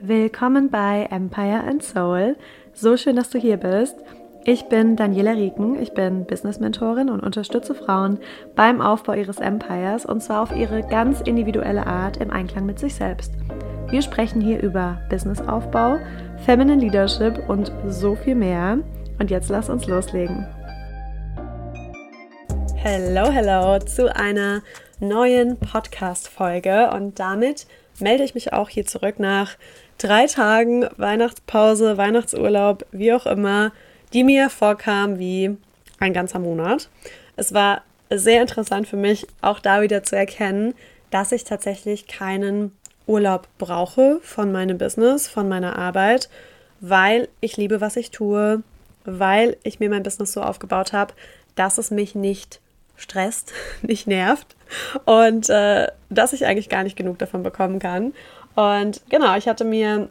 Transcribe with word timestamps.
Willkommen 0.00 0.70
bei 0.70 1.08
Empire 1.10 1.64
and 1.66 1.82
Soul. 1.82 2.36
So 2.72 2.96
schön, 2.96 3.16
dass 3.16 3.30
du 3.30 3.38
hier 3.38 3.56
bist. 3.56 3.96
Ich 4.44 4.66
bin 4.66 4.96
Daniela 4.96 5.32
Rieken, 5.32 5.80
ich 5.82 5.92
bin 5.92 6.24
Business-Mentorin 6.24 7.10
und 7.10 7.20
unterstütze 7.20 7.74
Frauen 7.74 8.18
beim 8.54 8.80
Aufbau 8.80 9.12
ihres 9.12 9.38
Empires 9.38 10.06
und 10.06 10.22
zwar 10.22 10.42
auf 10.42 10.56
ihre 10.56 10.82
ganz 10.82 11.20
individuelle 11.20 11.86
Art 11.86 12.16
im 12.18 12.30
Einklang 12.30 12.64
mit 12.64 12.78
sich 12.78 12.94
selbst. 12.94 13.34
Wir 13.90 14.02
sprechen 14.02 14.40
hier 14.40 14.62
über 14.62 15.00
Businessaufbau, 15.10 15.98
Feminine 16.44 16.80
Leadership 16.80 17.48
und 17.48 17.72
so 17.88 18.14
viel 18.14 18.34
mehr. 18.34 18.78
Und 19.18 19.30
jetzt 19.30 19.48
lass 19.48 19.68
uns 19.68 19.86
loslegen. 19.86 20.46
Hello, 22.76 23.30
hello 23.30 23.78
zu 23.80 24.14
einer 24.14 24.62
neuen 25.00 25.56
Podcast-Folge 25.58 26.90
und 26.92 27.18
damit 27.18 27.66
melde 28.00 28.24
ich 28.24 28.34
mich 28.34 28.52
auch 28.52 28.68
hier 28.68 28.86
zurück 28.86 29.18
nach 29.18 29.56
drei 29.98 30.26
Tagen 30.26 30.86
Weihnachtspause, 30.96 31.96
Weihnachtsurlaub, 31.96 32.86
wie 32.92 33.12
auch 33.12 33.26
immer, 33.26 33.72
die 34.12 34.24
mir 34.24 34.50
vorkam 34.50 35.18
wie 35.18 35.56
ein 35.98 36.12
ganzer 36.12 36.38
Monat. 36.38 36.88
Es 37.36 37.52
war 37.52 37.82
sehr 38.10 38.40
interessant 38.40 38.88
für 38.88 38.96
mich, 38.96 39.26
auch 39.42 39.60
da 39.60 39.82
wieder 39.82 40.02
zu 40.02 40.16
erkennen, 40.16 40.74
dass 41.10 41.32
ich 41.32 41.44
tatsächlich 41.44 42.06
keinen 42.06 42.72
Urlaub 43.06 43.48
brauche 43.58 44.20
von 44.22 44.52
meinem 44.52 44.78
Business, 44.78 45.28
von 45.28 45.48
meiner 45.48 45.76
Arbeit, 45.78 46.28
weil 46.80 47.28
ich 47.40 47.56
liebe, 47.56 47.80
was 47.80 47.96
ich 47.96 48.10
tue, 48.10 48.62
weil 49.04 49.56
ich 49.62 49.80
mir 49.80 49.88
mein 49.88 50.02
Business 50.02 50.32
so 50.32 50.42
aufgebaut 50.42 50.92
habe, 50.92 51.14
dass 51.54 51.78
es 51.78 51.90
mich 51.90 52.14
nicht 52.14 52.60
stresst, 52.98 53.52
nicht 53.82 54.06
nervt 54.06 54.56
und 55.06 55.48
äh, 55.48 55.88
dass 56.10 56.34
ich 56.34 56.44
eigentlich 56.44 56.68
gar 56.68 56.82
nicht 56.82 56.96
genug 56.96 57.18
davon 57.18 57.42
bekommen 57.42 57.78
kann. 57.78 58.12
Und 58.54 59.00
genau, 59.08 59.36
ich 59.36 59.48
hatte 59.48 59.64
mir 59.64 60.10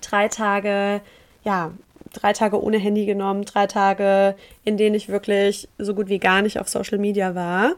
drei 0.00 0.28
Tage, 0.28 1.00
ja, 1.42 1.72
drei 2.12 2.32
Tage 2.32 2.62
ohne 2.62 2.78
Handy 2.78 3.06
genommen, 3.06 3.44
drei 3.44 3.66
Tage, 3.66 4.36
in 4.64 4.76
denen 4.76 4.94
ich 4.94 5.08
wirklich 5.08 5.68
so 5.78 5.94
gut 5.94 6.08
wie 6.08 6.18
gar 6.18 6.42
nicht 6.42 6.60
auf 6.60 6.68
Social 6.68 6.98
Media 6.98 7.34
war. 7.34 7.72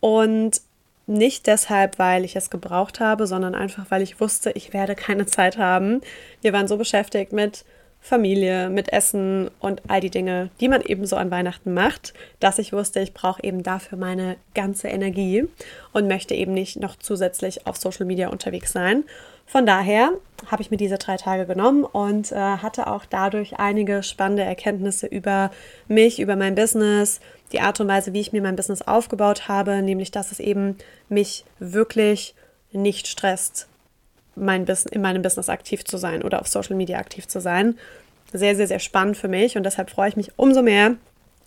Und 0.00 0.60
nicht 1.06 1.46
deshalb, 1.46 1.98
weil 1.98 2.24
ich 2.24 2.34
es 2.34 2.50
gebraucht 2.50 3.00
habe, 3.00 3.26
sondern 3.26 3.54
einfach, 3.54 3.90
weil 3.90 4.02
ich 4.02 4.20
wusste, 4.20 4.52
ich 4.52 4.72
werde 4.72 4.94
keine 4.94 5.26
Zeit 5.26 5.58
haben. 5.58 6.00
Wir 6.40 6.52
waren 6.52 6.68
so 6.68 6.76
beschäftigt 6.76 7.32
mit 7.32 7.64
Familie, 8.06 8.68
mit 8.68 8.92
Essen 8.92 9.50
und 9.60 9.80
all 9.88 9.98
die 9.98 10.10
Dinge, 10.10 10.50
die 10.60 10.68
man 10.68 10.82
eben 10.82 11.06
so 11.06 11.16
an 11.16 11.30
Weihnachten 11.30 11.72
macht, 11.72 12.12
dass 12.38 12.58
ich 12.58 12.74
wusste, 12.74 13.00
ich 13.00 13.14
brauche 13.14 13.42
eben 13.42 13.62
dafür 13.62 13.96
meine 13.96 14.36
ganze 14.54 14.88
Energie 14.88 15.48
und 15.94 16.06
möchte 16.06 16.34
eben 16.34 16.52
nicht 16.52 16.78
noch 16.78 16.96
zusätzlich 16.96 17.66
auf 17.66 17.78
Social 17.78 18.04
Media 18.04 18.28
unterwegs 18.28 18.72
sein. 18.72 19.04
Von 19.46 19.64
daher 19.64 20.12
habe 20.50 20.60
ich 20.60 20.70
mir 20.70 20.76
diese 20.76 20.98
drei 20.98 21.16
Tage 21.16 21.46
genommen 21.46 21.82
und 21.82 22.30
äh, 22.30 22.36
hatte 22.36 22.88
auch 22.88 23.06
dadurch 23.06 23.58
einige 23.58 24.02
spannende 24.02 24.42
Erkenntnisse 24.42 25.06
über 25.06 25.50
mich, 25.88 26.20
über 26.20 26.36
mein 26.36 26.54
Business, 26.54 27.20
die 27.52 27.60
Art 27.60 27.80
und 27.80 27.88
Weise, 27.88 28.12
wie 28.12 28.20
ich 28.20 28.32
mir 28.32 28.42
mein 28.42 28.56
Business 28.56 28.82
aufgebaut 28.82 29.48
habe, 29.48 29.80
nämlich 29.80 30.10
dass 30.10 30.30
es 30.30 30.40
eben 30.40 30.76
mich 31.08 31.46
wirklich 31.58 32.34
nicht 32.70 33.06
stresst, 33.06 33.66
mein 34.36 34.66
in 34.90 35.00
meinem 35.00 35.22
Business 35.22 35.48
aktiv 35.48 35.84
zu 35.84 35.96
sein 35.96 36.22
oder 36.22 36.40
auf 36.40 36.48
Social 36.48 36.76
Media 36.76 36.98
aktiv 36.98 37.26
zu 37.28 37.40
sein. 37.40 37.78
Sehr, 38.32 38.56
sehr, 38.56 38.66
sehr 38.66 38.80
spannend 38.80 39.16
für 39.16 39.28
mich 39.28 39.56
und 39.56 39.64
deshalb 39.64 39.90
freue 39.90 40.08
ich 40.08 40.16
mich 40.16 40.32
umso 40.36 40.62
mehr, 40.62 40.96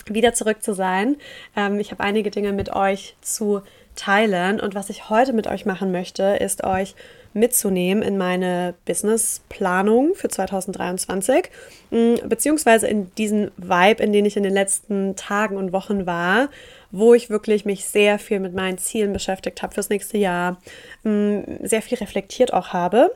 wieder 0.05 0.33
zurück 0.33 0.63
zu 0.63 0.73
sein. 0.73 1.17
Ähm, 1.55 1.79
ich 1.79 1.91
habe 1.91 2.03
einige 2.03 2.31
Dinge 2.31 2.53
mit 2.53 2.73
euch 2.73 3.15
zu 3.21 3.61
teilen 3.95 4.59
und 4.59 4.75
was 4.75 4.89
ich 4.89 5.09
heute 5.09 5.33
mit 5.33 5.47
euch 5.47 5.65
machen 5.65 5.91
möchte, 5.91 6.23
ist 6.39 6.63
euch 6.63 6.95
mitzunehmen 7.33 8.03
in 8.03 8.17
meine 8.17 8.73
Businessplanung 8.85 10.15
für 10.15 10.29
2023, 10.29 11.49
mm, 11.91 12.15
beziehungsweise 12.27 12.87
in 12.87 13.13
diesen 13.15 13.51
Vibe, 13.57 14.03
in 14.03 14.13
den 14.13 14.25
ich 14.25 14.37
in 14.37 14.43
den 14.43 14.53
letzten 14.53 15.15
Tagen 15.15 15.57
und 15.57 15.71
Wochen 15.71 16.05
war, 16.05 16.49
wo 16.91 17.13
ich 17.13 17.29
wirklich 17.29 17.65
mich 17.65 17.85
sehr 17.85 18.19
viel 18.19 18.39
mit 18.39 18.53
meinen 18.53 18.77
Zielen 18.77 19.13
beschäftigt 19.13 19.61
habe 19.61 19.73
fürs 19.73 19.89
nächste 19.89 20.17
Jahr, 20.17 20.57
mm, 21.03 21.39
sehr 21.63 21.81
viel 21.81 21.97
reflektiert 21.97 22.53
auch 22.53 22.69
habe, 22.69 23.11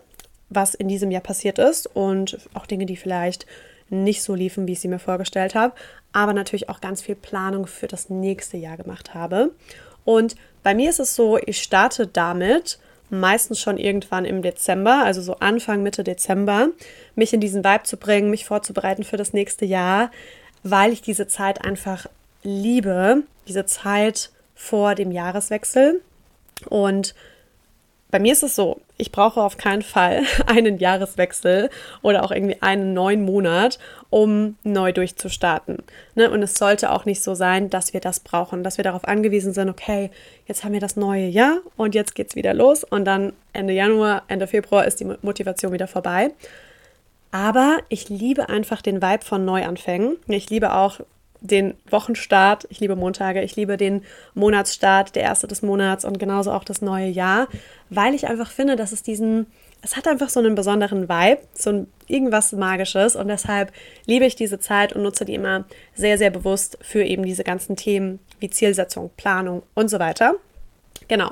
was 0.50 0.76
in 0.76 0.88
diesem 0.88 1.12
Jahr 1.12 1.22
passiert 1.22 1.60
ist 1.60 1.88
und 1.88 2.38
auch 2.54 2.66
Dinge, 2.66 2.86
die 2.86 2.98
vielleicht 2.98 3.46
nicht 3.90 4.24
so 4.24 4.36
liefen, 4.36 4.68
wie 4.68 4.74
ich 4.74 4.80
sie 4.80 4.88
mir 4.88 5.00
vorgestellt 5.00 5.56
habe, 5.56 5.74
aber 6.14 6.34
natürlich 6.34 6.70
auch 6.70 6.82
ganz 6.82 7.02
viel 7.02 7.16
Planung 7.16 7.68
für 7.68 7.88
das 7.88 8.10
nächste 8.10 8.58
Jahr 8.58 8.78
gemacht 8.78 9.14
habe. 9.14 9.52
Und 10.06 10.36
bei 10.64 10.74
mir 10.74 10.90
ist 10.90 11.00
es 11.00 11.16
so, 11.16 11.38
ich 11.38 11.62
starte 11.62 12.08
damit, 12.08 12.80
meistens 13.10 13.60
schon 13.60 13.78
irgendwann 13.78 14.26
im 14.26 14.42
Dezember, 14.42 15.04
also 15.04 15.22
so 15.22 15.36
Anfang, 15.40 15.84
Mitte 15.84 16.04
Dezember, 16.04 16.70
mich 17.16 17.34
in 17.34 17.42
diesen 17.42 17.64
Vibe 17.64 17.84
zu 17.84 17.98
bringen, 17.98 18.30
mich 18.30 18.46
vorzubereiten 18.46 19.04
für 19.04 19.18
das 19.18 19.34
nächste 19.34 19.66
Jahr, 19.66 20.12
weil 20.64 20.94
ich 20.94 21.02
diese 21.02 21.28
Zeit 21.28 21.64
einfach 21.64 22.08
liebe, 22.44 23.24
diese 23.48 23.66
Zeit 23.66 24.32
vor 24.56 24.96
dem 24.96 25.12
Jahreswechsel. 25.12 26.02
Und 26.70 27.16
bei 28.12 28.20
mir 28.20 28.34
ist 28.34 28.44
es 28.44 28.56
so, 28.56 28.82
ich 28.98 29.12
brauche 29.12 29.42
auf 29.42 29.58
keinen 29.58 29.82
Fall 29.82 30.24
einen 30.46 30.78
Jahreswechsel 30.78 31.70
oder 32.02 32.24
auch 32.24 32.32
irgendwie 32.32 32.62
einen 32.62 32.94
neuen 32.94 33.24
Monat, 33.24 33.80
um 34.10 34.58
neu 34.64 34.92
durchzustarten. 34.92 35.78
Ne? 36.16 36.30
Und 36.30 36.44
es 36.44 36.56
sollte 36.56 36.92
auch 36.92 37.06
nicht 37.06 37.24
so 37.24 37.34
sein, 37.34 37.70
dass 37.70 37.94
wir 37.94 38.02
das 38.02 38.20
brauchen, 38.20 38.64
dass 38.64 38.78
wir 38.78 38.84
darauf 38.84 39.08
angewiesen 39.08 39.54
sind, 39.54 39.70
okay, 39.70 40.12
jetzt 40.46 40.64
haben 40.64 40.74
wir 40.74 40.82
das 40.82 40.98
neue 40.98 41.28
Jahr 41.28 41.60
und 41.78 41.96
jetzt 41.96 42.14
geht 42.14 42.30
es 42.30 42.36
wieder 42.36 42.54
los 42.54 42.84
und 42.84 43.06
dann 43.06 43.34
Ende 43.54 43.74
Januar, 43.74 44.24
Ende 44.28 44.46
Februar 44.46 44.86
ist 44.86 45.00
die 45.00 45.10
Motivation 45.22 45.72
wieder 45.72 45.88
vorbei. 45.88 46.32
Aber 47.32 47.80
ich 47.88 48.10
liebe 48.10 48.50
einfach 48.50 48.82
den 48.82 49.02
Vibe 49.02 49.24
von 49.24 49.46
Neuanfängen. 49.46 50.18
Ich 50.28 50.50
liebe 50.50 50.76
auch 50.76 51.00
den 51.42 51.74
Wochenstart. 51.90 52.68
Ich 52.70 52.80
liebe 52.80 52.96
Montage. 52.96 53.42
Ich 53.42 53.56
liebe 53.56 53.76
den 53.76 54.04
Monatsstart, 54.36 55.16
der 55.16 55.24
erste 55.24 55.48
des 55.48 55.62
Monats 55.62 56.06
und 56.06 56.20
genauso 56.20 56.52
auch 56.52 56.64
das 56.64 56.82
neue 56.82 57.08
Jahr, 57.08 57.48
weil 57.90 58.14
ich 58.14 58.28
einfach 58.28 58.50
finde, 58.50 58.76
dass 58.76 58.92
es 58.92 59.04
diesen, 59.04 59.48
es 59.82 59.98
hat 59.98 60.08
einfach 60.08 60.30
so 60.30 60.40
einen 60.40 60.56
besonderen 60.56 61.10
Vibe, 61.10 61.42
so 61.54 61.72
ein 61.72 61.88
irgendwas 62.08 62.52
Magisches 62.54 63.16
und 63.16 63.28
deshalb 63.28 63.74
liebe 64.06 64.26
ich 64.26 64.36
diese 64.36 64.60
Zeit 64.60 64.94
und 64.94 65.02
nutze 65.02 65.26
die 65.26 65.34
immer 65.34 65.66
sehr, 65.96 66.18
sehr 66.18 66.30
bewusst 66.30 66.78
für 66.82 67.04
eben 67.04 67.24
diese 67.24 67.44
ganzen 67.44 67.76
Themen 67.76 68.20
wie 68.40 68.50
Zielsetzung, 68.50 69.10
Planung 69.18 69.64
und 69.74 69.90
so 69.90 70.00
weiter. 70.00 70.36
Genau. 71.08 71.32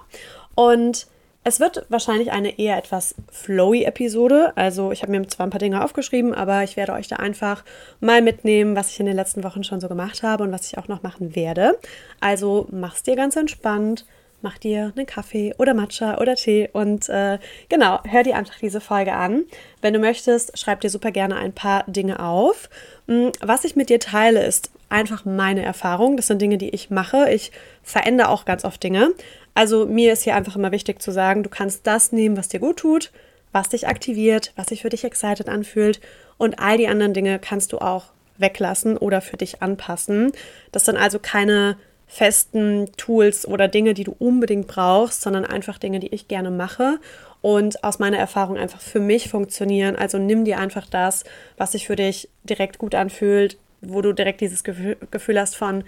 Und 0.56 1.08
es 1.44 1.60
wird 1.60 1.86
wahrscheinlich 1.90 2.32
eine 2.32 2.60
eher 2.60 2.78
etwas 2.78 3.16
flowy 3.32 3.84
Episode. 3.84 4.52
Also 4.56 4.92
ich 4.92 5.02
habe 5.02 5.12
mir 5.12 5.26
zwar 5.28 5.48
ein 5.48 5.52
paar 5.52 5.60
Dinge 5.60 5.84
aufgeschrieben, 5.84 6.34
aber 6.34 6.64
ich 6.64 6.76
werde 6.76 6.94
euch 6.94 7.08
da 7.08 7.16
einfach 7.16 7.64
mal 8.02 8.22
mitnehmen, 8.22 8.76
was 8.76 8.90
ich 8.90 9.00
in 9.00 9.06
den 9.06 9.16
letzten 9.16 9.44
Wochen 9.44 9.64
schon 9.64 9.80
so 9.80 9.88
gemacht 9.88 10.22
habe 10.22 10.44
und 10.44 10.52
was 10.52 10.68
ich 10.68 10.78
auch 10.78 10.88
noch 10.88 11.02
machen 11.02 11.36
werde. 11.36 11.80
Also 12.20 12.68
mach's 12.72 13.04
dir 13.04 13.16
ganz 13.16 13.36
entspannt, 13.38 14.06
mach 14.42 14.58
dir 14.58 14.92
einen 14.96 15.06
Kaffee 15.06 15.54
oder 15.58 15.74
Matcha 15.74 16.20
oder 16.20 16.36
Tee 16.36 16.70
und 16.72 17.08
äh, 17.10 17.40
genau, 17.70 18.00
hör 18.04 18.24
dir 18.24 18.36
einfach 18.36 18.60
diese 18.60 18.82
Folge 18.82 19.14
an. 19.14 19.46
Wenn 19.82 19.94
du 19.94 20.00
möchtest, 20.00 20.58
schreib 20.58 20.82
dir 20.82 20.90
super 20.90 21.12
gerne 21.12 21.38
ein 21.38 21.54
paar 21.54 21.84
Dinge 21.88 22.20
auf. 22.20 22.70
Hm, 23.08 23.32
was 23.42 23.64
ich 23.64 23.76
mit 23.76 23.90
dir 23.90 24.00
teile, 24.00 24.46
ist 24.46 24.72
einfach 24.90 25.24
meine 25.26 25.64
Erfahrung. 25.64 26.18
Das 26.18 26.28
sind 26.28 26.42
Dinge, 26.42 26.58
die 26.58 26.70
ich 26.70 26.90
mache. 26.90 27.30
Ich 27.32 27.52
verändere 27.84 28.30
auch 28.30 28.46
ganz 28.46 28.66
oft 28.66 28.82
Dinge. 28.84 29.12
Also 29.54 29.86
mir 29.86 30.14
ist 30.14 30.24
hier 30.24 30.36
einfach 30.36 30.56
immer 30.56 30.72
wichtig 30.72 31.02
zu 31.02 31.12
sagen, 31.12 31.44
du 31.44 31.50
kannst 31.50 31.86
das 31.86 32.12
nehmen, 32.12 32.38
was 32.38 32.48
dir 32.50 32.60
gut 32.60 32.78
tut, 32.78 33.12
was 33.52 33.70
dich 33.70 33.88
aktiviert, 33.88 34.54
was 34.56 34.68
sich 34.68 34.82
für 34.82 34.90
dich 34.90 35.04
excited 35.04 35.50
anfühlt 35.50 36.00
und 36.38 36.60
all 36.60 36.78
die 36.78 36.88
anderen 36.88 37.14
Dinge 37.14 37.40
kannst 37.40 37.74
du 37.74 37.80
auch 37.80 38.06
weglassen 38.38 38.98
oder 38.98 39.22
für 39.22 39.38
dich 39.38 39.62
anpassen. 39.62 40.32
Das 40.72 40.86
sind 40.86 40.98
also 40.98 41.20
keine 41.20 41.78
festen 42.08 42.88
Tools 42.98 43.48
oder 43.48 43.68
Dinge, 43.68 43.94
die 43.94 44.04
du 44.04 44.16
unbedingt 44.18 44.68
brauchst, 44.68 45.22
sondern 45.22 45.46
einfach 45.46 45.78
Dinge, 45.78 46.00
die 46.00 46.14
ich 46.14 46.28
gerne 46.28 46.50
mache 46.50 47.00
und 47.42 47.84
aus 47.84 48.00
meiner 48.00 48.18
Erfahrung 48.18 48.58
einfach 48.58 48.82
für 48.82 49.00
mich 49.00 49.30
funktionieren. 49.30 49.96
Also 49.96 50.18
nimm 50.18 50.44
dir 50.44 50.58
einfach 50.58 50.88
das, 50.88 51.24
was 51.58 51.74
sich 51.74 51.86
für 51.86 51.96
dich 51.96 52.30
direkt 52.44 52.80
gut 52.80 52.96
anfühlt, 52.96 53.58
wo 53.82 54.02
du 54.02 54.14
direkt 54.14 54.42
dieses 54.42 54.64
Gefühl, 54.64 55.40
hast 55.40 55.56
von, 55.56 55.84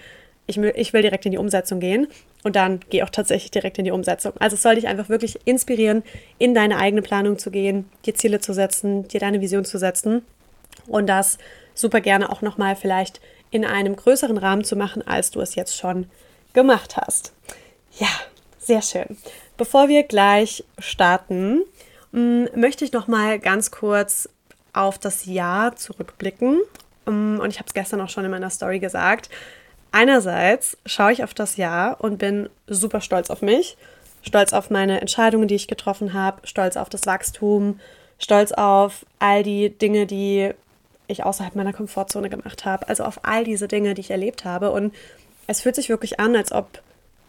ich 0.46 0.58
will, 0.62 0.74
ich 0.76 0.94
will 0.94 1.02
direkt 1.02 1.26
in 1.26 1.32
die 1.32 1.38
Umsetzung 1.38 1.80
gehen 1.80 2.08
und 2.44 2.56
dann 2.56 2.80
geh 2.90 3.04
auch 3.04 3.10
tatsächlich 3.10 3.52
direkt 3.52 3.78
in 3.78 3.86
die 3.86 3.92
Umsetzung. 3.92 4.34
Also 4.40 4.56
es 4.56 4.62
soll 4.62 4.76
dich 4.76 4.88
einfach 4.88 5.10
wirklich 5.10 5.40
inspirieren, 5.46 6.04
in 6.38 6.54
deine 6.54 6.78
eigene 6.78 7.02
Planung 7.02 7.38
zu 7.38 7.52
gehen, 7.52 7.90
dir 8.06 8.16
Ziele 8.16 8.40
zu 8.40 8.54
setzen, 8.54 9.08
dir 9.08 9.20
deine 9.20 9.42
Vision 9.42 9.66
zu 9.66 9.78
setzen 9.78 10.26
und 10.88 11.08
das 11.08 11.38
super 11.74 12.02
gerne 12.02 12.32
auch 12.32 12.42
nochmal 12.42 12.76
vielleicht 12.76 13.22
in 13.52 13.66
einem 13.66 13.96
größeren 13.96 14.38
Rahmen 14.38 14.64
zu 14.64 14.76
machen, 14.76 15.06
als 15.06 15.32
du 15.32 15.42
es 15.42 15.56
jetzt 15.56 15.78
schon 15.78 16.10
gemacht 16.54 16.98
hast. 16.98 17.34
Ja, 18.00 18.08
sehr 18.60 18.82
schön. 18.82 19.18
Bevor 19.58 19.90
wir 19.90 20.04
gleich 20.04 20.64
starten, 20.80 21.62
mm, 22.12 22.46
möchte 22.56 22.86
ich 22.86 22.94
nochmal 22.94 23.40
ganz 23.40 23.72
kurz 23.72 24.30
auf 24.74 24.98
das 24.98 25.26
Jahr 25.26 25.76
zurückblicken. 25.76 26.62
Mm, 27.06 27.40
und 27.40 27.50
ich 27.50 27.60
habe 27.60 27.68
es 27.68 27.74
gestern 27.74 28.02
auch 28.02 28.10
schon 28.10 28.26
in 28.26 28.32
meiner 28.32 28.50
Story 28.50 28.80
gesagt. 28.80 29.30
Einerseits 29.92 30.78
schaue 30.86 31.12
ich 31.12 31.24
auf 31.24 31.34
das 31.34 31.58
Jahr 31.58 32.00
und 32.00 32.18
bin 32.18 32.50
super 32.68 33.02
stolz 33.02 33.30
auf 33.30 33.42
mich, 33.42 33.78
stolz 34.22 34.54
auf 34.54 34.70
meine 34.70 35.02
Entscheidungen, 35.02 35.48
die 35.48 35.56
ich 35.56 35.68
getroffen 35.68 36.14
habe, 36.14 36.48
stolz 36.48 36.78
auf 36.78 36.90
das 36.90 37.06
Wachstum, 37.06 37.80
stolz 38.18 38.52
auf 38.54 39.06
all 39.20 39.44
die 39.44 39.70
Dinge, 39.70 40.06
die 40.06 40.52
ich 41.08 41.24
außerhalb 41.24 41.56
meiner 41.56 41.74
Komfortzone 41.74 42.30
gemacht 42.30 42.66
habe. 42.66 42.88
Also 42.88 43.04
auf 43.04 43.20
all 43.24 43.44
diese 43.44 43.68
Dinge, 43.68 43.94
die 43.94 44.02
ich 44.02 44.12
erlebt 44.12 44.46
habe. 44.46 44.72
Und 44.72 44.94
es 45.48 45.62
fühlt 45.62 45.76
sich 45.76 45.90
wirklich 45.90 46.20
an, 46.20 46.36
als 46.36 46.52
ob 46.52 46.82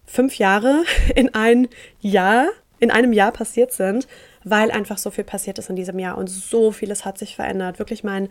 fünf 0.06 0.38
Jahre 0.38 0.84
in 1.16 1.34
ein 1.34 1.68
Jahr, 2.00 2.48
in 2.78 2.90
einem 2.90 3.12
Jahr 3.12 3.32
passiert 3.32 3.72
sind, 3.72 4.06
weil 4.44 4.70
einfach 4.70 4.98
so 4.98 5.10
viel 5.10 5.24
passiert 5.24 5.58
ist 5.58 5.70
in 5.70 5.76
diesem 5.76 5.98
Jahr 5.98 6.18
und 6.18 6.28
so 6.28 6.72
vieles 6.72 7.04
hat 7.04 7.18
sich 7.18 7.36
verändert. 7.36 7.78
Wirklich 7.78 8.04
mein 8.04 8.28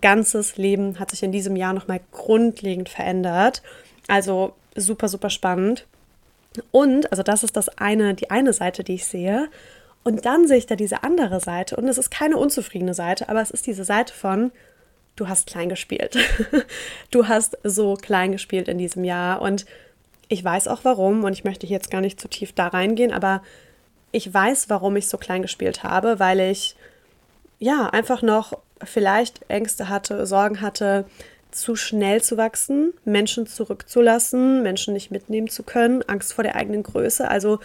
ganzes 0.00 0.56
Leben 0.56 0.98
hat 0.98 1.10
sich 1.10 1.22
in 1.22 1.32
diesem 1.32 1.56
Jahr 1.56 1.72
nochmal 1.72 2.00
grundlegend 2.12 2.88
verändert. 2.88 3.62
Also 4.08 4.54
super, 4.74 5.08
super 5.08 5.30
spannend. 5.30 5.86
Und, 6.70 7.10
also 7.10 7.22
das 7.22 7.44
ist 7.44 7.56
das 7.56 7.68
eine, 7.78 8.14
die 8.14 8.30
eine 8.30 8.52
Seite, 8.52 8.84
die 8.84 8.94
ich 8.94 9.06
sehe. 9.06 9.48
Und 10.04 10.24
dann 10.26 10.46
sehe 10.48 10.58
ich 10.58 10.66
da 10.66 10.76
diese 10.76 11.02
andere 11.02 11.40
Seite. 11.40 11.76
Und 11.76 11.88
es 11.88 11.98
ist 11.98 12.10
keine 12.10 12.36
unzufriedene 12.36 12.94
Seite, 12.94 13.28
aber 13.28 13.40
es 13.40 13.50
ist 13.50 13.66
diese 13.66 13.84
Seite 13.84 14.12
von, 14.12 14.50
du 15.16 15.28
hast 15.28 15.46
klein 15.46 15.68
gespielt. 15.68 16.16
du 17.10 17.28
hast 17.28 17.58
so 17.62 17.94
klein 17.94 18.32
gespielt 18.32 18.68
in 18.68 18.78
diesem 18.78 19.04
Jahr. 19.04 19.40
Und 19.40 19.66
ich 20.28 20.42
weiß 20.42 20.68
auch 20.68 20.80
warum. 20.82 21.24
Und 21.24 21.32
ich 21.32 21.44
möchte 21.44 21.66
jetzt 21.66 21.90
gar 21.90 22.00
nicht 22.00 22.20
zu 22.20 22.28
tief 22.28 22.52
da 22.52 22.68
reingehen, 22.68 23.12
aber 23.12 23.42
ich 24.10 24.32
weiß, 24.32 24.68
warum 24.68 24.96
ich 24.96 25.08
so 25.08 25.16
klein 25.16 25.42
gespielt 25.42 25.84
habe, 25.84 26.18
weil 26.18 26.40
ich 26.40 26.76
ja 27.58 27.86
einfach 27.86 28.22
noch 28.22 28.58
vielleicht 28.84 29.40
Ängste 29.48 29.88
hatte, 29.88 30.26
Sorgen 30.26 30.60
hatte, 30.60 31.04
zu 31.50 31.76
schnell 31.76 32.22
zu 32.22 32.36
wachsen, 32.36 32.94
Menschen 33.04 33.46
zurückzulassen, 33.46 34.62
Menschen 34.62 34.94
nicht 34.94 35.10
mitnehmen 35.10 35.48
zu 35.48 35.62
können, 35.62 36.02
Angst 36.08 36.32
vor 36.32 36.44
der 36.44 36.56
eigenen 36.56 36.82
Größe, 36.82 37.28
also 37.28 37.60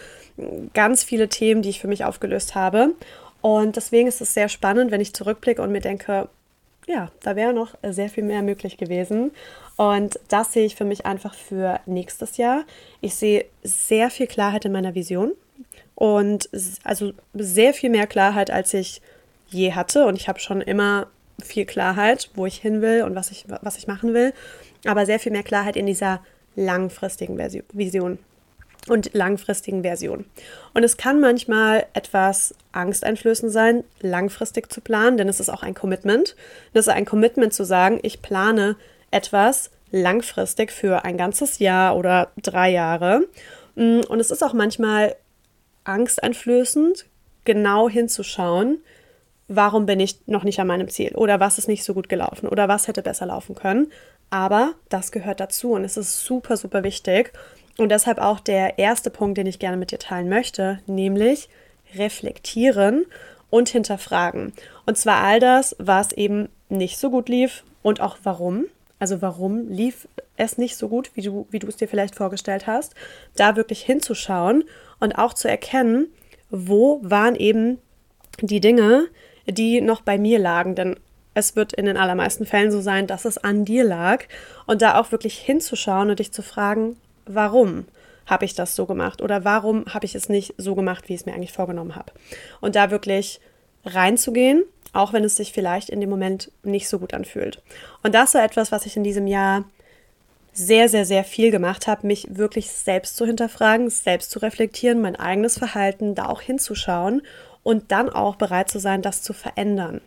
ganz 0.74 1.02
viele 1.02 1.28
Themen, 1.28 1.62
die 1.62 1.70
ich 1.70 1.80
für 1.80 1.88
mich 1.88 2.04
aufgelöst 2.04 2.54
habe. 2.54 2.94
Und 3.40 3.76
deswegen 3.76 4.08
ist 4.08 4.20
es 4.20 4.34
sehr 4.34 4.48
spannend, 4.48 4.90
wenn 4.90 5.00
ich 5.00 5.14
zurückblicke 5.14 5.62
und 5.62 5.72
mir 5.72 5.80
denke, 5.80 6.28
ja, 6.86 7.10
da 7.22 7.36
wäre 7.36 7.52
noch 7.52 7.74
sehr 7.82 8.08
viel 8.08 8.24
mehr 8.24 8.42
möglich 8.42 8.76
gewesen. 8.76 9.30
Und 9.76 10.18
das 10.28 10.52
sehe 10.52 10.66
ich 10.66 10.74
für 10.74 10.84
mich 10.84 11.06
einfach 11.06 11.34
für 11.34 11.80
nächstes 11.86 12.36
Jahr. 12.36 12.64
Ich 13.00 13.14
sehe 13.14 13.44
sehr 13.62 14.10
viel 14.10 14.26
Klarheit 14.26 14.64
in 14.64 14.72
meiner 14.72 14.94
Vision 14.94 15.32
und 15.94 16.48
also 16.84 17.12
sehr 17.34 17.74
viel 17.74 17.90
mehr 17.90 18.06
Klarheit, 18.06 18.50
als 18.50 18.74
ich 18.74 19.00
je 19.48 19.72
hatte. 19.72 20.06
Und 20.06 20.16
ich 20.16 20.28
habe 20.28 20.40
schon 20.40 20.60
immer 20.60 21.08
viel 21.42 21.66
Klarheit, 21.66 22.30
wo 22.34 22.46
ich 22.46 22.56
hin 22.56 22.82
will 22.82 23.02
und 23.02 23.14
was 23.14 23.30
ich, 23.30 23.46
was 23.62 23.76
ich 23.76 23.86
machen 23.86 24.14
will, 24.14 24.32
aber 24.84 25.06
sehr 25.06 25.20
viel 25.20 25.32
mehr 25.32 25.42
Klarheit 25.42 25.76
in 25.76 25.86
dieser 25.86 26.20
langfristigen 26.56 27.38
Vision 27.72 28.18
und 28.88 29.14
langfristigen 29.14 29.82
Version. 29.82 30.24
Und 30.74 30.82
es 30.82 30.96
kann 30.96 31.20
manchmal 31.20 31.86
etwas 31.92 32.54
angsteinflößend 32.72 33.52
sein, 33.52 33.84
langfristig 34.00 34.72
zu 34.72 34.80
planen, 34.80 35.16
denn 35.16 35.28
es 35.28 35.40
ist 35.40 35.50
auch 35.50 35.62
ein 35.62 35.74
Commitment. 35.74 36.34
Das 36.72 36.86
ist 36.86 36.92
ein 36.92 37.04
Commitment 37.04 37.52
zu 37.52 37.64
sagen, 37.64 38.00
ich 38.02 38.22
plane 38.22 38.76
etwas 39.10 39.70
langfristig 39.90 40.72
für 40.72 41.04
ein 41.04 41.16
ganzes 41.16 41.58
Jahr 41.58 41.96
oder 41.96 42.30
drei 42.42 42.70
Jahre. 42.70 43.26
Und 43.74 44.20
es 44.20 44.30
ist 44.30 44.42
auch 44.42 44.52
manchmal 44.52 45.14
angsteinflößend, 45.84 47.06
genau 47.44 47.88
hinzuschauen, 47.88 48.78
warum 49.48 49.86
bin 49.86 49.98
ich 49.98 50.18
noch 50.26 50.44
nicht 50.44 50.60
an 50.60 50.66
meinem 50.66 50.88
Ziel 50.88 51.14
oder 51.14 51.40
was 51.40 51.58
ist 51.58 51.68
nicht 51.68 51.82
so 51.82 51.94
gut 51.94 52.08
gelaufen 52.08 52.48
oder 52.48 52.68
was 52.68 52.86
hätte 52.86 53.02
besser 53.02 53.26
laufen 53.26 53.54
können. 53.54 53.90
Aber 54.30 54.74
das 54.90 55.10
gehört 55.10 55.40
dazu 55.40 55.72
und 55.72 55.84
es 55.84 55.96
ist 55.96 56.24
super, 56.24 56.56
super 56.56 56.84
wichtig. 56.84 57.32
Und 57.78 57.88
deshalb 57.90 58.18
auch 58.18 58.40
der 58.40 58.78
erste 58.78 59.10
Punkt, 59.10 59.38
den 59.38 59.46
ich 59.46 59.58
gerne 59.58 59.76
mit 59.76 59.90
dir 59.90 59.98
teilen 59.98 60.28
möchte, 60.28 60.80
nämlich 60.86 61.48
reflektieren 61.94 63.06
und 63.50 63.70
hinterfragen. 63.70 64.52
Und 64.84 64.98
zwar 64.98 65.22
all 65.22 65.40
das, 65.40 65.74
was 65.78 66.12
eben 66.12 66.48
nicht 66.68 66.98
so 66.98 67.10
gut 67.10 67.28
lief 67.28 67.64
und 67.82 68.00
auch 68.00 68.18
warum. 68.24 68.66
Also 68.98 69.22
warum 69.22 69.68
lief 69.68 70.08
es 70.36 70.58
nicht 70.58 70.76
so 70.76 70.88
gut, 70.88 71.10
wie 71.14 71.22
du, 71.22 71.46
wie 71.50 71.58
du 71.58 71.68
es 71.68 71.76
dir 71.76 71.88
vielleicht 71.88 72.16
vorgestellt 72.16 72.66
hast. 72.66 72.94
Da 73.36 73.56
wirklich 73.56 73.82
hinzuschauen 73.82 74.64
und 75.00 75.16
auch 75.16 75.32
zu 75.32 75.48
erkennen, 75.48 76.08
wo 76.50 77.00
waren 77.02 77.36
eben 77.36 77.78
die 78.42 78.60
Dinge, 78.60 79.06
die 79.48 79.80
noch 79.80 80.02
bei 80.02 80.18
mir 80.18 80.38
lagen. 80.38 80.74
Denn 80.74 80.96
es 81.34 81.56
wird 81.56 81.72
in 81.72 81.86
den 81.86 81.96
allermeisten 81.96 82.46
Fällen 82.46 82.70
so 82.70 82.80
sein, 82.80 83.06
dass 83.06 83.24
es 83.24 83.38
an 83.38 83.64
dir 83.64 83.84
lag. 83.84 84.24
Und 84.66 84.82
da 84.82 84.98
auch 84.98 85.12
wirklich 85.12 85.38
hinzuschauen 85.38 86.10
und 86.10 86.18
dich 86.18 86.32
zu 86.32 86.42
fragen, 86.42 86.96
warum 87.26 87.86
habe 88.26 88.44
ich 88.44 88.54
das 88.54 88.76
so 88.76 88.86
gemacht? 88.86 89.22
Oder 89.22 89.44
warum 89.44 89.86
habe 89.86 90.04
ich 90.04 90.14
es 90.14 90.28
nicht 90.28 90.54
so 90.58 90.74
gemacht, 90.74 91.08
wie 91.08 91.14
ich 91.14 91.20
es 91.20 91.26
mir 91.26 91.34
eigentlich 91.34 91.52
vorgenommen 91.52 91.96
habe? 91.96 92.12
Und 92.60 92.76
da 92.76 92.90
wirklich 92.90 93.40
reinzugehen, 93.84 94.64
auch 94.92 95.12
wenn 95.12 95.24
es 95.24 95.36
sich 95.36 95.52
vielleicht 95.52 95.90
in 95.90 96.00
dem 96.00 96.10
Moment 96.10 96.50
nicht 96.62 96.88
so 96.88 96.98
gut 96.98 97.14
anfühlt. 97.14 97.62
Und 98.02 98.14
das 98.14 98.34
war 98.34 98.44
etwas, 98.44 98.72
was 98.72 98.86
ich 98.86 98.96
in 98.96 99.04
diesem 99.04 99.26
Jahr 99.26 99.64
sehr, 100.52 100.88
sehr, 100.88 101.04
sehr 101.04 101.24
viel 101.24 101.50
gemacht 101.50 101.86
habe, 101.86 102.06
mich 102.06 102.26
wirklich 102.30 102.70
selbst 102.70 103.16
zu 103.16 103.24
hinterfragen, 103.24 103.90
selbst 103.90 104.30
zu 104.30 104.40
reflektieren, 104.40 105.00
mein 105.00 105.14
eigenes 105.14 105.56
Verhalten 105.56 106.14
da 106.14 106.26
auch 106.26 106.40
hinzuschauen 106.40 107.22
und 107.62 107.90
dann 107.92 108.08
auch 108.08 108.36
bereit 108.36 108.70
zu 108.70 108.78
sein, 108.78 109.02
das 109.02 109.22
zu 109.22 109.32
verändern. 109.32 110.00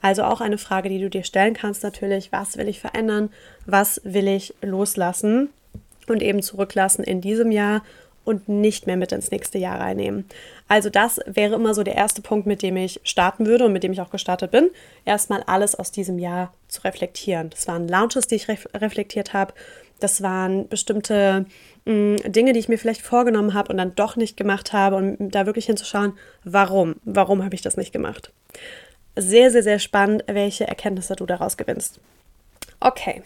Also 0.00 0.24
auch 0.24 0.40
eine 0.40 0.58
Frage, 0.58 0.88
die 0.88 1.00
du 1.00 1.08
dir 1.08 1.24
stellen 1.24 1.54
kannst 1.54 1.82
natürlich, 1.82 2.32
was 2.32 2.56
will 2.56 2.68
ich 2.68 2.80
verändern, 2.80 3.30
was 3.66 4.00
will 4.04 4.28
ich 4.28 4.54
loslassen 4.60 5.50
und 6.08 6.22
eben 6.22 6.42
zurücklassen 6.42 7.04
in 7.04 7.20
diesem 7.20 7.52
Jahr 7.52 7.82
und 8.24 8.48
nicht 8.48 8.86
mehr 8.86 8.96
mit 8.96 9.12
ins 9.12 9.30
nächste 9.30 9.58
Jahr 9.58 9.80
reinnehmen. 9.80 10.24
Also 10.68 10.90
das 10.90 11.20
wäre 11.26 11.54
immer 11.54 11.74
so 11.74 11.82
der 11.82 11.96
erste 11.96 12.22
Punkt, 12.22 12.46
mit 12.46 12.62
dem 12.62 12.76
ich 12.76 13.00
starten 13.04 13.46
würde 13.46 13.66
und 13.66 13.72
mit 13.72 13.82
dem 13.82 13.92
ich 13.92 14.00
auch 14.00 14.10
gestartet 14.10 14.50
bin. 14.50 14.70
Erstmal 15.04 15.42
alles 15.44 15.74
aus 15.74 15.90
diesem 15.90 16.18
Jahr 16.18 16.52
zu 16.68 16.82
reflektieren. 16.82 17.50
Das 17.50 17.66
waren 17.66 17.88
Launches, 17.88 18.26
die 18.26 18.36
ich 18.36 18.48
ref 18.48 18.66
reflektiert 18.74 19.32
habe. 19.32 19.54
Das 20.02 20.22
waren 20.22 20.68
bestimmte 20.68 21.46
mh, 21.84 21.92
mm, 21.94 22.32
Dinge, 22.32 22.52
die 22.52 22.58
ich 22.58 22.68
mir 22.68 22.78
vielleicht 22.78 23.02
vorgenommen 23.02 23.54
habe 23.54 23.70
und 23.70 23.78
dann 23.78 23.94
doch 23.94 24.16
nicht 24.16 24.36
gemacht 24.36 24.72
habe 24.72 24.96
und 24.96 25.30
da 25.30 25.46
wirklich 25.46 25.66
hinzuschauen, 25.66 26.14
warum? 26.44 26.96
Warum 27.04 27.44
habe 27.44 27.54
ich 27.54 27.62
das 27.62 27.76
nicht 27.76 27.92
gemacht? 27.92 28.32
Sehr, 29.16 29.50
sehr, 29.50 29.62
sehr 29.62 29.78
spannend, 29.78 30.24
welche 30.26 30.66
Erkenntnisse 30.66 31.16
du 31.16 31.26
daraus 31.26 31.56
gewinnst. 31.56 32.00
Okay, 32.80 33.22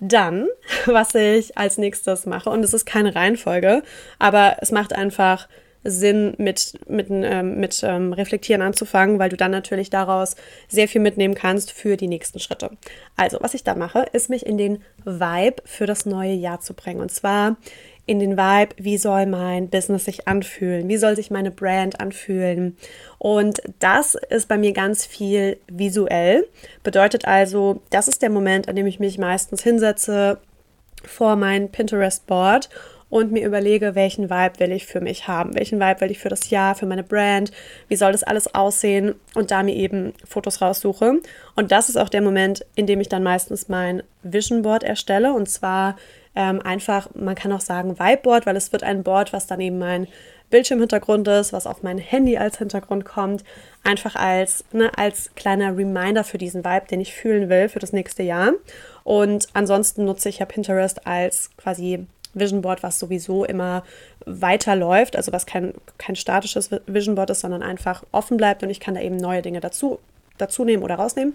dann, 0.00 0.48
was 0.86 1.14
ich 1.14 1.56
als 1.56 1.78
nächstes 1.78 2.26
mache, 2.26 2.50
und 2.50 2.64
es 2.64 2.74
ist 2.74 2.84
keine 2.84 3.14
Reihenfolge, 3.14 3.82
aber 4.18 4.56
es 4.60 4.70
macht 4.70 4.92
einfach 4.92 5.48
Sinn, 5.84 6.34
mit, 6.38 6.78
mit, 6.88 7.08
ähm, 7.10 7.58
mit 7.58 7.82
ähm, 7.82 8.12
Reflektieren 8.12 8.62
anzufangen, 8.62 9.18
weil 9.18 9.30
du 9.30 9.36
dann 9.36 9.50
natürlich 9.50 9.90
daraus 9.90 10.36
sehr 10.68 10.88
viel 10.88 11.00
mitnehmen 11.00 11.34
kannst 11.34 11.72
für 11.72 11.96
die 11.96 12.08
nächsten 12.08 12.38
Schritte. 12.38 12.70
Also, 13.16 13.38
was 13.40 13.54
ich 13.54 13.64
da 13.64 13.74
mache, 13.74 14.06
ist 14.12 14.30
mich 14.30 14.46
in 14.46 14.58
den 14.58 14.82
Vibe 15.04 15.62
für 15.64 15.86
das 15.86 16.06
neue 16.06 16.34
Jahr 16.34 16.60
zu 16.60 16.74
bringen. 16.74 17.00
Und 17.00 17.10
zwar 17.10 17.56
in 18.04 18.18
den 18.18 18.36
Vibe, 18.36 18.74
wie 18.78 18.98
soll 18.98 19.26
mein 19.26 19.68
Business 19.68 20.04
sich 20.04 20.26
anfühlen, 20.26 20.88
wie 20.88 20.96
soll 20.96 21.14
sich 21.14 21.30
meine 21.30 21.50
Brand 21.50 22.00
anfühlen. 22.00 22.76
Und 23.18 23.62
das 23.78 24.16
ist 24.28 24.48
bei 24.48 24.58
mir 24.58 24.72
ganz 24.72 25.06
viel 25.06 25.58
visuell. 25.68 26.48
Bedeutet 26.82 27.26
also, 27.26 27.80
das 27.90 28.08
ist 28.08 28.22
der 28.22 28.30
Moment, 28.30 28.68
an 28.68 28.76
dem 28.76 28.86
ich 28.86 28.98
mich 28.98 29.18
meistens 29.18 29.62
hinsetze 29.62 30.38
vor 31.04 31.36
mein 31.36 31.70
Pinterest-Board 31.70 32.68
und 33.12 33.30
mir 33.30 33.44
überlege, 33.46 33.94
welchen 33.94 34.30
Vibe 34.30 34.58
will 34.58 34.72
ich 34.72 34.86
für 34.86 35.02
mich 35.02 35.28
haben, 35.28 35.54
welchen 35.54 35.78
Vibe 35.78 36.00
will 36.00 36.10
ich 36.10 36.18
für 36.18 36.30
das 36.30 36.48
Jahr, 36.48 36.74
für 36.74 36.86
meine 36.86 37.02
Brand, 37.02 37.52
wie 37.88 37.96
soll 37.96 38.10
das 38.10 38.22
alles 38.22 38.54
aussehen? 38.54 39.16
Und 39.34 39.50
da 39.50 39.62
mir 39.62 39.74
eben 39.74 40.14
Fotos 40.26 40.62
raussuche. 40.62 41.20
Und 41.54 41.72
das 41.72 41.90
ist 41.90 41.96
auch 41.96 42.08
der 42.08 42.22
Moment, 42.22 42.64
in 42.74 42.86
dem 42.86 43.02
ich 43.02 43.10
dann 43.10 43.22
meistens 43.22 43.68
mein 43.68 44.02
Vision 44.22 44.62
Board 44.62 44.82
erstelle. 44.82 45.34
Und 45.34 45.50
zwar 45.50 45.96
ähm, 46.34 46.62
einfach, 46.62 47.10
man 47.14 47.34
kann 47.34 47.52
auch 47.52 47.60
sagen 47.60 47.98
Vibeboard, 47.98 48.46
weil 48.46 48.56
es 48.56 48.72
wird 48.72 48.82
ein 48.82 49.02
Board, 49.02 49.34
was 49.34 49.46
dann 49.46 49.60
eben 49.60 49.78
mein 49.78 50.08
Bildschirmhintergrund 50.48 51.28
ist, 51.28 51.52
was 51.52 51.66
auf 51.66 51.82
mein 51.82 51.98
Handy 51.98 52.38
als 52.38 52.56
Hintergrund 52.56 53.04
kommt, 53.04 53.44
einfach 53.84 54.16
als, 54.16 54.64
ne, 54.72 54.90
als 54.96 55.30
kleiner 55.34 55.76
Reminder 55.76 56.24
für 56.24 56.38
diesen 56.38 56.64
Vibe, 56.64 56.86
den 56.90 57.02
ich 57.02 57.12
fühlen 57.12 57.50
will 57.50 57.68
für 57.68 57.78
das 57.78 57.92
nächste 57.92 58.22
Jahr. 58.22 58.52
Und 59.04 59.48
ansonsten 59.52 60.06
nutze 60.06 60.30
ich 60.30 60.38
ja 60.38 60.46
Pinterest 60.46 61.06
als 61.06 61.50
quasi 61.58 62.06
Vision 62.34 62.62
Board, 62.62 62.82
was 62.82 62.98
sowieso 62.98 63.44
immer 63.44 63.82
weiterläuft, 64.26 65.16
also 65.16 65.32
was 65.32 65.46
kein, 65.46 65.74
kein 65.98 66.16
statisches 66.16 66.70
Vision 66.86 67.14
Board 67.14 67.30
ist, 67.30 67.40
sondern 67.40 67.62
einfach 67.62 68.04
offen 68.12 68.36
bleibt 68.36 68.62
und 68.62 68.70
ich 68.70 68.80
kann 68.80 68.94
da 68.94 69.00
eben 69.00 69.16
neue 69.16 69.42
Dinge 69.42 69.60
dazu, 69.60 69.98
dazu 70.38 70.64
nehmen 70.64 70.82
oder 70.82 70.96
rausnehmen. 70.96 71.34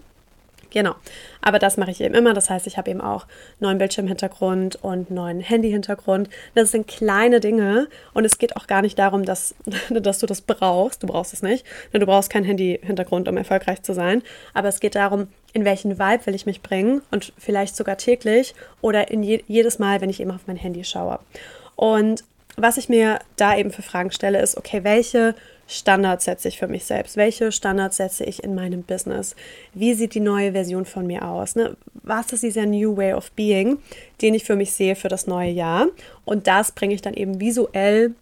Genau. 0.70 0.96
Aber 1.42 1.60
das 1.60 1.78
mache 1.78 1.92
ich 1.92 2.02
eben 2.02 2.14
immer. 2.14 2.34
Das 2.34 2.50
heißt, 2.50 2.68
ich 2.68 2.78
habe 2.78 2.90
eben 2.90 3.02
auch 3.02 3.26
neuen 3.60 3.78
Bildschirmhintergrund 3.78 4.76
und 4.84 5.10
neuen 5.12 5.40
Handyhintergrund. 5.40 6.30
Das 6.56 6.72
sind 6.72 6.88
kleine 6.88 7.40
Dinge 7.40 7.88
und 8.14 8.26
es 8.26 8.38
geht 8.38 8.56
auch 8.58 8.68
gar 8.68 8.82
nicht 8.82 9.00
darum, 9.00 9.24
dass, 9.24 9.56
dass 9.90 10.20
du 10.20 10.26
das 10.26 10.42
brauchst. 10.42 11.04
Du 11.04 11.08
brauchst 11.08 11.34
es 11.34 11.42
nicht. 11.42 11.66
Du 11.94 12.06
brauchst 12.06 12.30
keinen 12.30 12.46
Handyhintergrund, 12.46 13.28
um 13.28 13.38
erfolgreich 13.38 13.82
zu 13.82 13.94
sein. 13.94 14.24
Aber 14.54 14.68
es 14.68 14.80
geht 14.80 14.96
darum, 14.96 15.28
in 15.54 15.66
welchen 15.66 15.98
Vibe 15.98 16.26
will 16.26 16.36
ich 16.36 16.46
mich 16.46 16.62
bringen 16.62 17.02
und 17.12 17.34
vielleicht 17.38 17.76
sogar 17.76 17.98
täglich 17.98 18.54
oder 18.82 19.10
in 19.10 19.24
je, 19.24 19.44
jedes 19.48 19.80
Mal, 19.80 20.02
wenn 20.02 20.10
ich 20.10 20.20
eben 20.20 20.32
auf 20.32 20.48
mein 20.48 20.58
Handy 20.58 20.84
schaue. 20.84 21.20
Und 21.76 22.24
was 22.58 22.78
ich 22.78 22.90
mir 22.90 23.20
da 23.36 23.56
eben 23.56 23.72
für 23.72 23.84
Fragen 23.84 24.12
stelle, 24.12 24.42
ist, 24.42 24.58
okay, 24.58 24.84
welche 24.84 25.36
Standards 25.68 26.26
setze 26.26 26.48
ich 26.48 26.58
für 26.58 26.68
mich 26.68 26.86
selbst? 26.86 27.16
Welche 27.16 27.52
Standards 27.52 27.98
setze 27.98 28.24
ich 28.24 28.44
in 28.44 28.56
meinem 28.56 28.82
Business? 28.82 29.36
Wie 29.74 29.94
sieht 29.94 30.16
die 30.16 30.20
neue 30.22 30.54
Version 30.54 30.86
von 30.86 31.06
mir 31.06 31.28
aus? 31.28 31.56
Ne? 31.56 31.78
Was 32.04 32.34
ist 32.34 32.42
dieser 32.42 32.66
New 32.66 32.98
Way 32.98 33.14
of 33.14 33.32
Being, 33.34 33.78
den 34.22 34.34
ich 34.34 34.44
für 34.44 34.56
mich 34.56 34.72
sehe 34.72 34.96
für 34.96 35.08
das 35.08 35.28
neue 35.28 35.52
Jahr? 35.52 35.88
Und 36.26 36.48
das 36.48 36.72
bringe 36.72 36.96
ich 36.96 37.02
dann 37.02 37.14
eben 37.14 37.40
visuell 37.40 38.16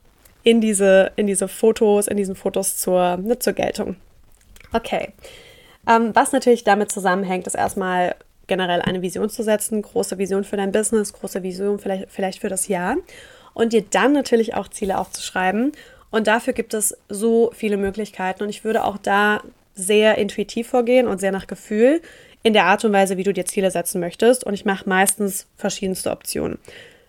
in 0.43 0.59
diese, 0.59 1.11
in 1.15 1.27
diese 1.27 1.47
Fotos, 1.47 2.07
in 2.07 2.17
diesen 2.17 2.35
Fotos 2.35 2.77
zur, 2.77 3.17
ne, 3.17 3.39
zur 3.39 3.53
Geltung. 3.53 3.95
Okay. 4.73 5.13
Ähm, 5.87 6.11
was 6.13 6.33
natürlich 6.33 6.63
damit 6.65 6.91
zusammenhängt, 6.91 7.47
ist 7.47 7.55
erstmal 7.55 8.15
generell 8.47 8.81
eine 8.81 9.01
Vision 9.01 9.29
zu 9.29 9.43
setzen, 9.43 9.81
große 9.81 10.17
Vision 10.17 10.43
für 10.43 10.57
dein 10.57 10.71
Business, 10.71 11.13
große 11.13 11.41
Vision 11.41 11.79
vielleicht, 11.79 12.11
vielleicht 12.11 12.41
für 12.41 12.49
das 12.49 12.67
Jahr 12.67 12.97
und 13.55 13.73
dir 13.73 13.83
dann 13.89 14.13
natürlich 14.13 14.53
auch 14.53 14.67
Ziele 14.67 14.99
aufzuschreiben. 14.99 15.71
Und 16.11 16.27
dafür 16.27 16.53
gibt 16.53 16.75
es 16.75 16.95
so 17.09 17.51
viele 17.55 17.77
Möglichkeiten 17.77 18.43
und 18.43 18.49
ich 18.49 18.63
würde 18.63 18.83
auch 18.83 18.97
da 18.99 19.41
sehr 19.73 20.19
intuitiv 20.19 20.69
vorgehen 20.69 21.07
und 21.07 21.19
sehr 21.19 21.31
nach 21.31 21.47
Gefühl 21.47 22.01
in 22.43 22.53
der 22.53 22.65
Art 22.65 22.85
und 22.85 22.93
Weise, 22.93 23.17
wie 23.17 23.23
du 23.23 23.33
dir 23.33 23.45
Ziele 23.45 23.71
setzen 23.71 23.99
möchtest. 23.99 24.43
Und 24.43 24.53
ich 24.53 24.65
mache 24.65 24.87
meistens 24.87 25.47
verschiedenste 25.57 26.11
Optionen. 26.11 26.59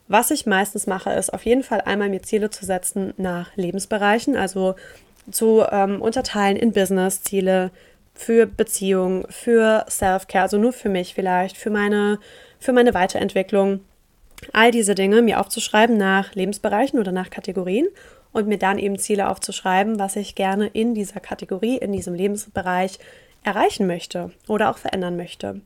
Was 0.08 0.30
ich 0.30 0.46
meistens 0.46 0.86
mache, 0.86 1.10
ist 1.10 1.34
auf 1.34 1.44
jeden 1.44 1.62
Fall 1.62 1.82
einmal 1.82 2.08
mir 2.08 2.22
Ziele 2.22 2.48
zu 2.48 2.64
setzen 2.64 3.12
nach 3.16 3.54
Lebensbereichen, 3.56 4.36
also 4.36 4.76
zu 5.30 5.64
ähm, 5.70 6.00
unterteilen 6.00 6.56
in 6.56 6.72
Business-Ziele, 6.72 7.70
für 8.14 8.46
Beziehungen, 8.46 9.26
für 9.28 9.84
Self-Care, 9.90 10.42
also 10.42 10.56
nur 10.56 10.72
für 10.72 10.88
mich 10.88 11.12
vielleicht, 11.14 11.58
für 11.58 11.70
meine, 11.70 12.18
für 12.58 12.72
meine 12.72 12.94
Weiterentwicklung. 12.94 13.80
All 14.52 14.70
diese 14.70 14.94
Dinge 14.94 15.22
mir 15.22 15.40
aufzuschreiben 15.40 15.96
nach 15.96 16.34
Lebensbereichen 16.34 16.98
oder 16.98 17.12
nach 17.12 17.30
Kategorien 17.30 17.88
und 18.32 18.48
mir 18.48 18.58
dann 18.58 18.78
eben 18.78 18.98
Ziele 18.98 19.28
aufzuschreiben, 19.28 19.98
was 19.98 20.16
ich 20.16 20.34
gerne 20.34 20.68
in 20.68 20.94
dieser 20.94 21.20
Kategorie, 21.20 21.78
in 21.78 21.92
diesem 21.92 22.14
Lebensbereich 22.14 22.98
erreichen 23.44 23.86
möchte 23.86 24.32
oder 24.46 24.70
auch 24.70 24.78
verändern 24.78 25.16
möchte. 25.16 25.60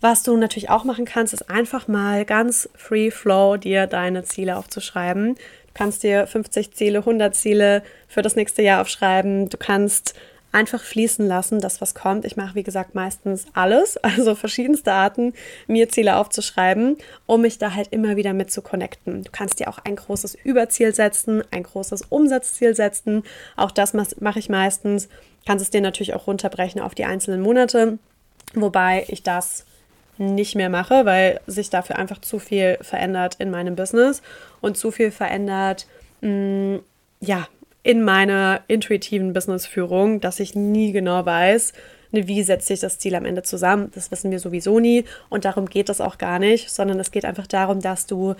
Was 0.00 0.22
du 0.22 0.36
natürlich 0.36 0.70
auch 0.70 0.84
machen 0.84 1.04
kannst, 1.04 1.34
ist 1.34 1.50
einfach 1.50 1.88
mal 1.88 2.24
ganz 2.24 2.70
free 2.74 3.10
flow 3.10 3.56
dir 3.56 3.86
deine 3.86 4.24
Ziele 4.24 4.56
aufzuschreiben. 4.56 5.34
Du 5.34 5.72
kannst 5.74 6.02
dir 6.02 6.26
50 6.26 6.72
Ziele, 6.72 6.98
100 7.00 7.34
Ziele 7.34 7.82
für 8.08 8.22
das 8.22 8.34
nächste 8.34 8.62
Jahr 8.62 8.80
aufschreiben. 8.80 9.50
Du 9.50 9.58
kannst 9.58 10.14
einfach 10.52 10.82
fließen 10.82 11.26
lassen, 11.26 11.60
das 11.60 11.80
was 11.80 11.94
kommt. 11.94 12.24
Ich 12.24 12.36
mache, 12.36 12.54
wie 12.54 12.62
gesagt, 12.62 12.94
meistens 12.94 13.46
alles, 13.54 13.96
also 14.02 14.34
verschiedenste 14.34 14.92
Arten, 14.92 15.34
mir 15.66 15.88
Ziele 15.88 16.16
aufzuschreiben, 16.16 16.96
um 17.26 17.42
mich 17.42 17.58
da 17.58 17.74
halt 17.74 17.88
immer 17.92 18.16
wieder 18.16 18.32
mit 18.32 18.50
zu 18.50 18.62
connecten. 18.62 19.24
Du 19.24 19.30
kannst 19.30 19.60
dir 19.60 19.68
auch 19.68 19.78
ein 19.78 19.96
großes 19.96 20.36
Überziel 20.44 20.94
setzen, 20.94 21.42
ein 21.50 21.62
großes 21.62 22.02
Umsatzziel 22.08 22.74
setzen. 22.74 23.22
Auch 23.56 23.70
das 23.70 23.94
mache 23.94 24.38
ich 24.38 24.48
meistens. 24.48 25.08
Kannst 25.46 25.62
es 25.62 25.70
dir 25.70 25.80
natürlich 25.80 26.14
auch 26.14 26.26
runterbrechen 26.26 26.80
auf 26.80 26.94
die 26.94 27.04
einzelnen 27.04 27.40
Monate, 27.40 27.98
wobei 28.54 29.04
ich 29.08 29.22
das 29.22 29.64
nicht 30.18 30.54
mehr 30.54 30.68
mache, 30.68 31.06
weil 31.06 31.40
sich 31.46 31.70
dafür 31.70 31.96
einfach 31.96 32.20
zu 32.20 32.38
viel 32.38 32.76
verändert 32.82 33.36
in 33.38 33.50
meinem 33.50 33.74
Business 33.74 34.20
und 34.60 34.76
zu 34.76 34.90
viel 34.90 35.10
verändert, 35.10 35.86
mh, 36.20 36.76
mm, 36.76 36.80
ja, 37.20 37.48
in 37.82 38.04
meiner 38.04 38.60
intuitiven 38.68 39.32
Businessführung, 39.32 40.20
dass 40.20 40.40
ich 40.40 40.54
nie 40.54 40.92
genau 40.92 41.24
weiß, 41.24 41.72
ne, 42.12 42.26
wie 42.28 42.42
setzt 42.42 42.68
sich 42.68 42.80
das 42.80 42.98
Ziel 42.98 43.14
am 43.14 43.24
Ende 43.24 43.42
zusammen. 43.42 43.90
Das 43.94 44.10
wissen 44.10 44.30
wir 44.30 44.38
sowieso 44.38 44.80
nie 44.80 45.04
und 45.28 45.44
darum 45.44 45.66
geht 45.66 45.88
es 45.88 46.00
auch 46.00 46.18
gar 46.18 46.38
nicht, 46.38 46.70
sondern 46.70 47.00
es 47.00 47.10
geht 47.10 47.24
einfach 47.24 47.46
darum, 47.46 47.80
dass 47.80 48.06
du 48.06 48.34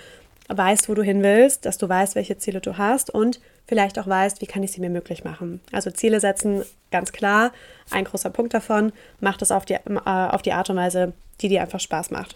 weißt, 0.49 0.89
wo 0.89 0.95
du 0.95 1.03
hin 1.03 1.23
willst, 1.23 1.65
dass 1.65 1.79
du 1.79 1.89
weißt, 1.89 2.17
welche 2.17 2.37
Ziele 2.37 2.61
du 2.61 2.77
hast 2.77 3.11
und 3.11 3.41
vielleicht 3.67 3.99
auch 3.99 4.07
weißt, 4.07 4.41
wie 4.41 4.47
kann 4.47 4.63
ich 4.63 4.73
sie 4.73 4.81
mir 4.81 4.91
möglich 4.91 5.23
machen. 5.23 5.61
Also 5.71 5.91
Ziele 5.91 6.19
setzen, 6.19 6.65
ganz 6.91 7.13
klar, 7.13 7.53
ein 7.91 8.05
großer 8.05 8.31
Punkt 8.31 8.53
davon, 8.53 8.93
mach 9.21 9.37
das 9.37 9.53
auf 9.53 9.65
die, 9.65 9.75
äh, 9.75 10.01
auf 10.05 10.43
die 10.43 10.53
Art 10.53 10.69
und 10.69 10.77
Weise, 10.77 11.13
die 11.41 11.49
dir 11.49 11.63
einfach 11.63 11.81
Spaß 11.81 12.11
macht. 12.11 12.35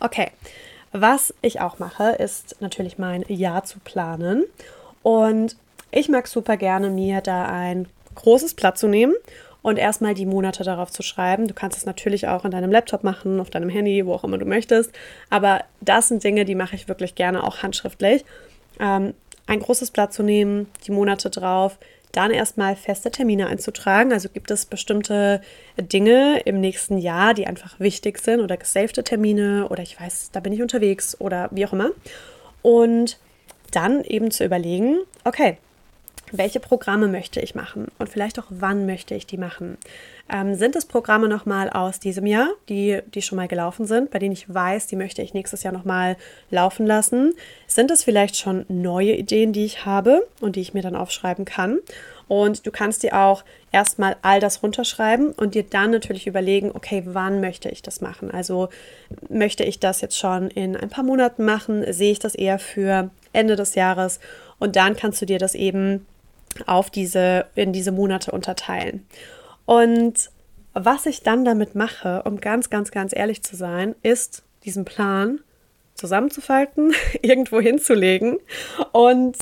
Okay, 0.00 0.30
was 0.92 1.34
ich 1.42 1.60
auch 1.60 1.78
mache, 1.78 2.10
ist 2.12 2.56
natürlich 2.60 2.96
mein 2.96 3.22
Jahr 3.28 3.64
zu 3.64 3.78
planen 3.80 4.44
und 5.02 5.56
ich 5.90 6.08
mag 6.08 6.26
super 6.28 6.56
gerne, 6.56 6.90
mir 6.90 7.20
da 7.20 7.46
ein 7.46 7.88
großes 8.14 8.54
Blatt 8.54 8.78
zu 8.78 8.88
nehmen 8.88 9.14
und 9.62 9.78
erstmal 9.78 10.14
die 10.14 10.26
Monate 10.26 10.62
darauf 10.62 10.90
zu 10.90 11.02
schreiben. 11.02 11.48
Du 11.48 11.54
kannst 11.54 11.76
es 11.76 11.86
natürlich 11.86 12.28
auch 12.28 12.44
in 12.44 12.50
deinem 12.50 12.70
Laptop 12.70 13.02
machen, 13.02 13.40
auf 13.40 13.50
deinem 13.50 13.68
Handy, 13.68 14.06
wo 14.06 14.14
auch 14.14 14.24
immer 14.24 14.38
du 14.38 14.46
möchtest. 14.46 14.92
Aber 15.28 15.64
das 15.80 16.08
sind 16.08 16.22
Dinge, 16.22 16.44
die 16.44 16.54
mache 16.54 16.76
ich 16.76 16.88
wirklich 16.88 17.14
gerne 17.14 17.42
auch 17.42 17.62
handschriftlich. 17.62 18.24
Ähm, 18.78 19.14
ein 19.46 19.60
großes 19.60 19.90
Blatt 19.90 20.12
zu 20.12 20.22
nehmen, 20.22 20.68
die 20.86 20.92
Monate 20.92 21.30
drauf, 21.30 21.78
dann 22.12 22.30
erstmal 22.30 22.76
feste 22.76 23.10
Termine 23.10 23.48
einzutragen. 23.48 24.12
Also 24.12 24.28
gibt 24.28 24.50
es 24.50 24.66
bestimmte 24.66 25.40
Dinge 25.76 26.40
im 26.44 26.60
nächsten 26.60 26.98
Jahr, 26.98 27.34
die 27.34 27.46
einfach 27.46 27.78
wichtig 27.78 28.18
sind 28.18 28.40
oder 28.40 28.56
gesavte 28.56 29.04
Termine 29.04 29.68
oder 29.68 29.82
ich 29.82 30.00
weiß, 30.00 30.30
da 30.32 30.40
bin 30.40 30.52
ich 30.52 30.62
unterwegs 30.62 31.20
oder 31.20 31.48
wie 31.50 31.66
auch 31.66 31.72
immer. 31.72 31.90
Und 32.62 33.18
dann 33.72 34.02
eben 34.04 34.30
zu 34.30 34.44
überlegen, 34.44 34.98
okay, 35.24 35.58
welche 36.32 36.60
Programme 36.60 37.08
möchte 37.08 37.40
ich 37.40 37.54
machen 37.54 37.88
und 37.98 38.08
vielleicht 38.08 38.38
auch 38.38 38.46
wann 38.50 38.86
möchte 38.86 39.14
ich 39.14 39.26
die 39.26 39.38
machen. 39.38 39.78
Ähm, 40.28 40.56
sind 40.56 40.74
es 40.74 40.86
Programme 40.86 41.28
nochmal 41.28 41.70
aus 41.70 42.00
diesem 42.00 42.26
Jahr, 42.26 42.48
die, 42.68 43.00
die 43.14 43.22
schon 43.22 43.36
mal 43.36 43.46
gelaufen 43.46 43.86
sind, 43.86 44.10
bei 44.10 44.18
denen 44.18 44.32
ich 44.32 44.52
weiß, 44.52 44.88
die 44.88 44.96
möchte 44.96 45.22
ich 45.22 45.34
nächstes 45.34 45.62
Jahr 45.62 45.72
nochmal 45.72 46.16
laufen 46.50 46.84
lassen? 46.84 47.34
Sind 47.68 47.90
es 47.92 48.02
vielleicht 48.02 48.36
schon 48.36 48.64
neue 48.68 49.12
Ideen, 49.12 49.52
die 49.52 49.64
ich 49.64 49.84
habe 49.84 50.26
und 50.40 50.56
die 50.56 50.60
ich 50.60 50.74
mir 50.74 50.82
dann 50.82 50.96
aufschreiben 50.96 51.44
kann? 51.44 51.78
Und 52.28 52.66
du 52.66 52.72
kannst 52.72 53.04
dir 53.04 53.16
auch 53.16 53.44
erstmal 53.70 54.16
all 54.22 54.40
das 54.40 54.62
runterschreiben 54.62 55.30
und 55.32 55.54
dir 55.54 55.62
dann 55.62 55.92
natürlich 55.92 56.26
überlegen, 56.26 56.72
okay, 56.74 57.02
wann 57.06 57.40
möchte 57.40 57.68
ich 57.68 57.82
das 57.82 58.00
machen? 58.00 58.32
Also 58.32 58.68
möchte 59.28 59.62
ich 59.62 59.78
das 59.78 60.00
jetzt 60.00 60.18
schon 60.18 60.50
in 60.50 60.76
ein 60.76 60.88
paar 60.88 61.04
Monaten 61.04 61.44
machen? 61.44 61.84
Sehe 61.92 62.10
ich 62.10 62.18
das 62.18 62.34
eher 62.34 62.58
für 62.58 63.10
Ende 63.32 63.54
des 63.54 63.76
Jahres? 63.76 64.18
Und 64.58 64.74
dann 64.74 64.96
kannst 64.96 65.22
du 65.22 65.26
dir 65.26 65.38
das 65.38 65.54
eben 65.54 66.04
auf 66.66 66.90
diese, 66.90 67.46
in 67.54 67.72
diese 67.72 67.92
Monate 67.92 68.30
unterteilen. 68.30 69.06
Und 69.64 70.30
was 70.74 71.06
ich 71.06 71.22
dann 71.22 71.44
damit 71.44 71.74
mache, 71.74 72.22
um 72.24 72.40
ganz, 72.40 72.70
ganz, 72.70 72.90
ganz 72.90 73.14
ehrlich 73.14 73.42
zu 73.42 73.56
sein, 73.56 73.94
ist 74.02 74.42
diesen 74.64 74.84
Plan 74.84 75.40
zusammenzufalten, 75.94 76.92
irgendwo 77.22 77.60
hinzulegen 77.60 78.38
und 78.92 79.36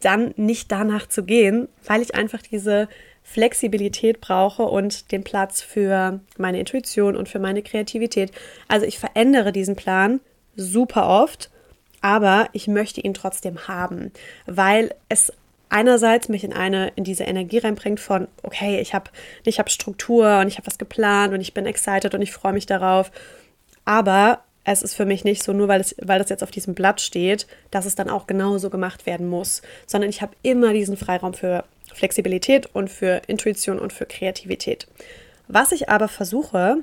dann 0.00 0.34
nicht 0.36 0.72
danach 0.72 1.08
zu 1.08 1.24
gehen, 1.24 1.68
weil 1.86 2.02
ich 2.02 2.14
einfach 2.14 2.42
diese 2.42 2.88
Flexibilität 3.22 4.20
brauche 4.20 4.64
und 4.64 5.12
den 5.12 5.24
Platz 5.24 5.62
für 5.62 6.20
meine 6.36 6.60
Intuition 6.60 7.16
und 7.16 7.28
für 7.28 7.38
meine 7.38 7.62
Kreativität. 7.62 8.32
Also 8.68 8.86
ich 8.86 8.98
verändere 8.98 9.50
diesen 9.50 9.76
Plan 9.76 10.20
super 10.56 11.08
oft, 11.08 11.50
aber 12.00 12.48
ich 12.52 12.68
möchte 12.68 13.00
ihn 13.00 13.14
trotzdem 13.14 13.66
haben, 13.66 14.12
weil 14.46 14.94
es 15.08 15.32
einerseits 15.68 16.28
mich 16.28 16.44
in 16.44 16.52
eine 16.52 16.88
in 16.96 17.04
diese 17.04 17.24
Energie 17.24 17.58
reinbringt 17.58 18.00
von 18.00 18.28
okay, 18.42 18.80
ich 18.80 18.94
habe 18.94 19.10
ich 19.44 19.58
habe 19.58 19.70
Struktur 19.70 20.38
und 20.40 20.48
ich 20.48 20.56
habe 20.56 20.66
was 20.66 20.78
geplant 20.78 21.32
und 21.34 21.40
ich 21.40 21.54
bin 21.54 21.66
excited 21.66 22.14
und 22.14 22.22
ich 22.22 22.32
freue 22.32 22.52
mich 22.52 22.66
darauf, 22.66 23.10
aber 23.84 24.40
es 24.64 24.82
ist 24.82 24.94
für 24.94 25.04
mich 25.04 25.24
nicht 25.24 25.42
so, 25.42 25.52
nur 25.52 25.68
weil, 25.68 25.80
es, 25.80 25.94
weil 26.00 26.18
das 26.18 26.30
jetzt 26.30 26.42
auf 26.42 26.50
diesem 26.50 26.74
Blatt 26.74 27.00
steht, 27.00 27.46
dass 27.70 27.84
es 27.84 27.94
dann 27.94 28.08
auch 28.08 28.26
genauso 28.26 28.70
gemacht 28.70 29.04
werden 29.04 29.28
muss, 29.28 29.60
sondern 29.86 30.08
ich 30.08 30.22
habe 30.22 30.34
immer 30.42 30.72
diesen 30.72 30.96
Freiraum 30.96 31.34
für 31.34 31.64
Flexibilität 31.92 32.74
und 32.74 32.90
für 32.90 33.20
Intuition 33.26 33.78
und 33.78 33.92
für 33.92 34.06
Kreativität. 34.06 34.86
Was 35.48 35.72
ich 35.72 35.90
aber 35.90 36.08
versuche, 36.08 36.78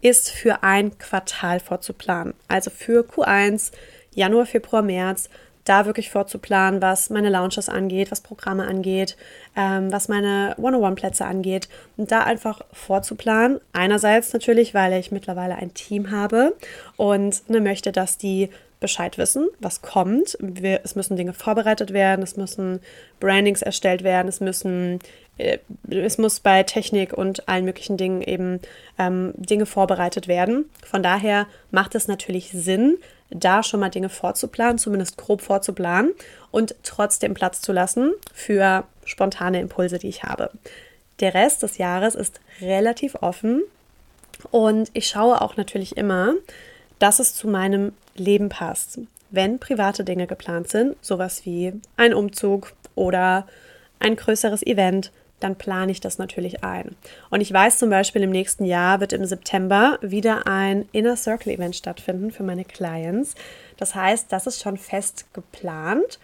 ist 0.00 0.30
für 0.30 0.62
ein 0.62 0.96
Quartal 0.98 1.60
vorzuplanen. 1.60 2.34
Also 2.48 2.70
für 2.70 3.04
Q1, 3.04 3.72
Januar, 4.14 4.46
Februar, 4.46 4.82
März, 4.82 5.28
da 5.64 5.86
wirklich 5.86 6.10
vorzuplanen, 6.10 6.82
was 6.82 7.10
meine 7.10 7.30
Launches 7.30 7.68
angeht, 7.68 8.10
was 8.10 8.20
Programme 8.20 8.66
angeht, 8.66 9.16
ähm, 9.56 9.92
was 9.92 10.08
meine 10.08 10.54
One-on-One-Plätze 10.58 11.24
angeht. 11.24 11.68
Und 11.96 12.10
da 12.10 12.24
einfach 12.24 12.62
vorzuplanen. 12.72 13.60
Einerseits 13.72 14.32
natürlich, 14.32 14.74
weil 14.74 14.92
ich 14.94 15.12
mittlerweile 15.12 15.56
ein 15.56 15.74
Team 15.74 16.10
habe 16.10 16.54
und 16.96 17.48
ne, 17.48 17.60
möchte, 17.60 17.92
dass 17.92 18.18
die 18.18 18.50
Bescheid 18.82 19.16
wissen, 19.16 19.48
was 19.60 19.80
kommt. 19.80 20.36
Wir, 20.40 20.80
es 20.82 20.96
müssen 20.96 21.16
Dinge 21.16 21.32
vorbereitet 21.32 21.92
werden, 21.92 22.22
es 22.22 22.36
müssen 22.36 22.80
Brandings 23.20 23.62
erstellt 23.62 24.02
werden, 24.02 24.28
es 24.28 24.40
müssen 24.40 24.98
es 25.38 26.18
muss 26.18 26.40
bei 26.40 26.62
Technik 26.62 27.12
und 27.12 27.48
allen 27.48 27.64
möglichen 27.64 27.96
Dingen 27.96 28.22
eben 28.22 28.60
ähm, 28.98 29.32
Dinge 29.36 29.66
vorbereitet 29.66 30.28
werden. 30.28 30.66
Von 30.84 31.02
daher 31.02 31.46
macht 31.70 31.94
es 31.94 32.06
natürlich 32.06 32.50
Sinn, 32.50 32.98
da 33.30 33.62
schon 33.62 33.80
mal 33.80 33.88
Dinge 33.88 34.10
vorzuplanen, 34.10 34.78
zumindest 34.78 35.16
grob 35.16 35.40
vorzuplanen 35.40 36.12
und 36.50 36.74
trotzdem 36.82 37.34
Platz 37.34 37.62
zu 37.62 37.72
lassen 37.72 38.12
für 38.34 38.84
spontane 39.04 39.60
Impulse, 39.60 39.98
die 39.98 40.08
ich 40.08 40.22
habe. 40.22 40.50
Der 41.20 41.34
Rest 41.34 41.62
des 41.62 41.78
Jahres 41.78 42.14
ist 42.14 42.40
relativ 42.60 43.16
offen 43.16 43.62
und 44.50 44.90
ich 44.92 45.06
schaue 45.06 45.40
auch 45.40 45.56
natürlich 45.56 45.96
immer, 45.96 46.34
dass 46.98 47.20
es 47.20 47.34
zu 47.34 47.48
meinem 47.48 47.92
Leben 48.14 48.48
passt. 48.48 49.00
Wenn 49.30 49.58
private 49.58 50.04
Dinge 50.04 50.26
geplant 50.26 50.68
sind, 50.68 50.96
sowas 51.00 51.46
wie 51.46 51.72
ein 51.96 52.12
Umzug 52.12 52.74
oder 52.94 53.46
ein 53.98 54.16
größeres 54.16 54.62
Event, 54.62 55.10
dann 55.42 55.56
plane 55.56 55.92
ich 55.92 56.00
das 56.00 56.18
natürlich 56.18 56.62
ein. 56.62 56.96
Und 57.30 57.40
ich 57.40 57.52
weiß 57.52 57.78
zum 57.78 57.90
Beispiel, 57.90 58.22
im 58.22 58.30
nächsten 58.30 58.64
Jahr 58.64 59.00
wird 59.00 59.12
im 59.12 59.24
September 59.24 59.98
wieder 60.00 60.46
ein 60.46 60.88
Inner 60.92 61.16
Circle 61.16 61.52
Event 61.52 61.76
stattfinden 61.76 62.30
für 62.30 62.42
meine 62.42 62.64
Clients. 62.64 63.34
Das 63.76 63.94
heißt, 63.94 64.30
das 64.30 64.46
ist 64.46 64.62
schon 64.62 64.76
fest 64.76 65.26
geplant. 65.32 66.18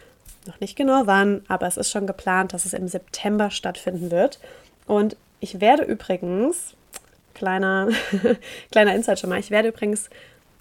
Noch 0.46 0.60
nicht 0.60 0.76
genau 0.76 1.02
wann, 1.06 1.42
aber 1.48 1.66
es 1.66 1.76
ist 1.76 1.90
schon 1.90 2.06
geplant, 2.06 2.52
dass 2.52 2.64
es 2.64 2.72
im 2.72 2.88
September 2.88 3.50
stattfinden 3.50 4.10
wird. 4.10 4.38
Und 4.86 5.16
ich 5.40 5.60
werde 5.60 5.82
übrigens, 5.82 6.74
kleiner, 7.34 7.88
kleiner 8.70 8.94
Insight 8.94 9.20
schon 9.20 9.30
mal, 9.30 9.40
ich 9.40 9.50
werde 9.50 9.68
übrigens 9.68 10.08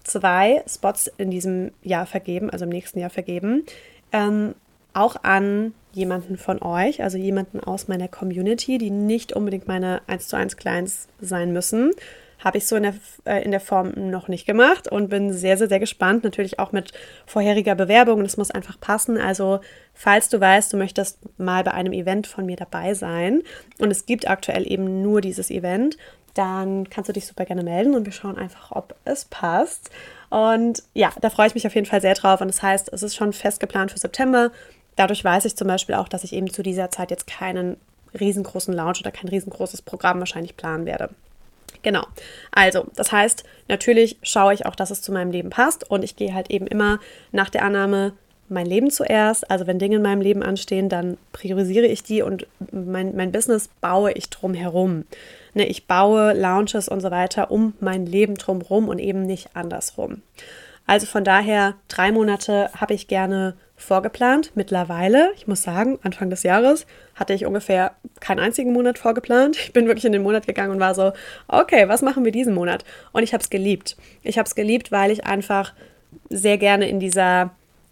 zwei 0.03 0.63
Spots 0.67 1.11
in 1.17 1.31
diesem 1.31 1.71
Jahr 1.83 2.05
vergeben, 2.05 2.49
also 2.49 2.65
im 2.65 2.69
nächsten 2.69 2.99
Jahr 2.99 3.09
vergeben, 3.09 3.65
ähm, 4.11 4.55
auch 4.97 5.15
an 5.23 5.73
jemanden 5.93 6.37
von 6.37 6.61
euch, 6.61 7.03
also 7.03 7.17
jemanden 7.17 7.59
aus 7.59 7.87
meiner 7.87 8.07
Community, 8.07 8.77
die 8.77 8.89
nicht 8.89 9.33
unbedingt 9.33 9.67
meine 9.67 10.01
1 10.07 10.27
zu 10.27 10.37
1 10.37 10.57
Clients 10.57 11.07
sein 11.19 11.53
müssen. 11.53 11.91
Habe 12.39 12.59
ich 12.59 12.67
so 12.67 12.75
in 12.75 12.83
der, 12.83 12.93
äh, 13.25 13.43
in 13.43 13.49
der 13.49 13.59
Form 13.59 13.93
noch 13.95 14.27
nicht 14.27 14.45
gemacht 14.45 14.91
und 14.91 15.09
bin 15.09 15.33
sehr, 15.33 15.57
sehr, 15.57 15.67
sehr 15.69 15.79
gespannt. 15.79 16.23
Natürlich 16.23 16.59
auch 16.59 16.71
mit 16.71 16.91
vorheriger 17.25 17.73
Bewerbung. 17.73 18.21
Das 18.21 18.37
muss 18.37 18.51
einfach 18.51 18.79
passen. 18.79 19.17
Also, 19.17 19.59
falls 19.93 20.29
du 20.29 20.39
weißt, 20.39 20.71
du 20.71 20.77
möchtest 20.77 21.19
mal 21.39 21.63
bei 21.63 21.71
einem 21.71 21.93
Event 21.93 22.27
von 22.27 22.45
mir 22.45 22.55
dabei 22.55 22.93
sein 22.93 23.41
und 23.79 23.89
es 23.89 24.05
gibt 24.05 24.29
aktuell 24.29 24.71
eben 24.71 25.01
nur 25.01 25.21
dieses 25.21 25.49
Event, 25.49 25.97
dann 26.35 26.89
kannst 26.89 27.09
du 27.09 27.13
dich 27.13 27.25
super 27.25 27.45
gerne 27.45 27.63
melden 27.63 27.95
und 27.95 28.05
wir 28.05 28.13
schauen 28.13 28.37
einfach, 28.37 28.71
ob 28.71 28.95
es 29.05 29.25
passt. 29.25 29.89
Und 30.29 30.83
ja, 30.93 31.11
da 31.21 31.29
freue 31.29 31.47
ich 31.47 31.55
mich 31.55 31.65
auf 31.65 31.73
jeden 31.73 31.87
Fall 31.87 32.01
sehr 32.01 32.13
drauf. 32.13 32.41
Und 32.41 32.49
das 32.49 32.61
heißt, 32.61 32.91
es 32.93 33.01
ist 33.01 33.15
schon 33.15 33.33
fest 33.33 33.59
geplant 33.59 33.91
für 33.91 33.97
September. 33.97 34.51
Dadurch 34.97 35.23
weiß 35.23 35.45
ich 35.45 35.55
zum 35.55 35.69
Beispiel 35.69 35.95
auch, 35.95 36.09
dass 36.09 36.25
ich 36.25 36.33
eben 36.33 36.51
zu 36.51 36.61
dieser 36.61 36.91
Zeit 36.91 37.11
jetzt 37.11 37.27
keinen 37.27 37.77
riesengroßen 38.19 38.73
Launch 38.73 38.99
oder 38.99 39.11
kein 39.11 39.29
riesengroßes 39.29 39.81
Programm 39.81 40.19
wahrscheinlich 40.19 40.57
planen 40.57 40.85
werde. 40.85 41.09
Genau. 41.83 42.05
Also, 42.51 42.87
das 42.95 43.11
heißt, 43.11 43.43
natürlich 43.67 44.17
schaue 44.23 44.53
ich 44.53 44.65
auch, 44.65 44.75
dass 44.75 44.91
es 44.91 45.01
zu 45.01 45.11
meinem 45.11 45.31
Leben 45.31 45.49
passt 45.49 45.89
und 45.89 46.03
ich 46.03 46.15
gehe 46.15 46.33
halt 46.33 46.49
eben 46.49 46.67
immer 46.67 46.99
nach 47.31 47.49
der 47.49 47.63
Annahme, 47.63 48.13
mein 48.49 48.65
Leben 48.65 48.89
zuerst. 48.89 49.49
Also 49.51 49.67
wenn 49.67 49.79
Dinge 49.79 49.97
in 49.97 50.01
meinem 50.01 50.21
Leben 50.21 50.43
anstehen, 50.43 50.89
dann 50.89 51.17
priorisiere 51.33 51.85
ich 51.85 52.03
die 52.03 52.21
und 52.21 52.47
mein, 52.71 53.15
mein 53.15 53.31
Business 53.31 53.69
baue 53.81 54.11
ich 54.13 54.29
drum 54.29 54.53
herum. 54.53 55.05
Ne, 55.53 55.65
ich 55.67 55.85
baue 55.85 56.33
Lounges 56.33 56.87
und 56.87 57.01
so 57.01 57.11
weiter 57.11 57.51
um 57.51 57.73
mein 57.79 58.05
Leben 58.05 58.35
drumherum 58.35 58.89
und 58.89 58.99
eben 58.99 59.23
nicht 59.23 59.49
andersrum. 59.53 60.21
Also 60.85 61.05
von 61.05 61.25
daher, 61.25 61.75
drei 61.89 62.11
Monate 62.11 62.69
habe 62.73 62.93
ich 62.93 63.07
gerne 63.07 63.55
vorgeplant. 63.77 64.51
Mittlerweile, 64.55 65.31
ich 65.37 65.47
muss 65.47 65.61
sagen, 65.61 65.99
Anfang 66.01 66.29
des 66.29 66.43
Jahres 66.43 66.85
hatte 67.15 67.33
ich 67.33 67.45
ungefähr 67.45 67.91
keinen 68.19 68.39
einzigen 68.39 68.73
Monat 68.73 68.97
vorgeplant. 68.97 69.55
Ich 69.55 69.71
bin 69.71 69.85
wirklich 69.85 70.05
in 70.05 70.11
den 70.11 70.23
Monat 70.23 70.47
gegangen 70.47 70.71
und 70.71 70.79
war 70.79 70.95
so, 70.95 71.13
okay, 71.47 71.87
was 71.87 72.01
machen 72.01 72.25
wir 72.25 72.31
diesen 72.31 72.55
Monat? 72.55 72.83
Und 73.13 73.23
ich 73.23 73.33
habe 73.33 73.43
es 73.43 73.49
geliebt. 73.49 73.95
Ich 74.23 74.37
habe 74.37 74.47
es 74.47 74.55
geliebt, 74.55 74.91
weil 74.91 75.11
ich 75.11 75.25
einfach 75.25 75.73
sehr 76.29 76.57
gerne 76.57 76.89
in 76.89 76.99
dieser 76.99 77.51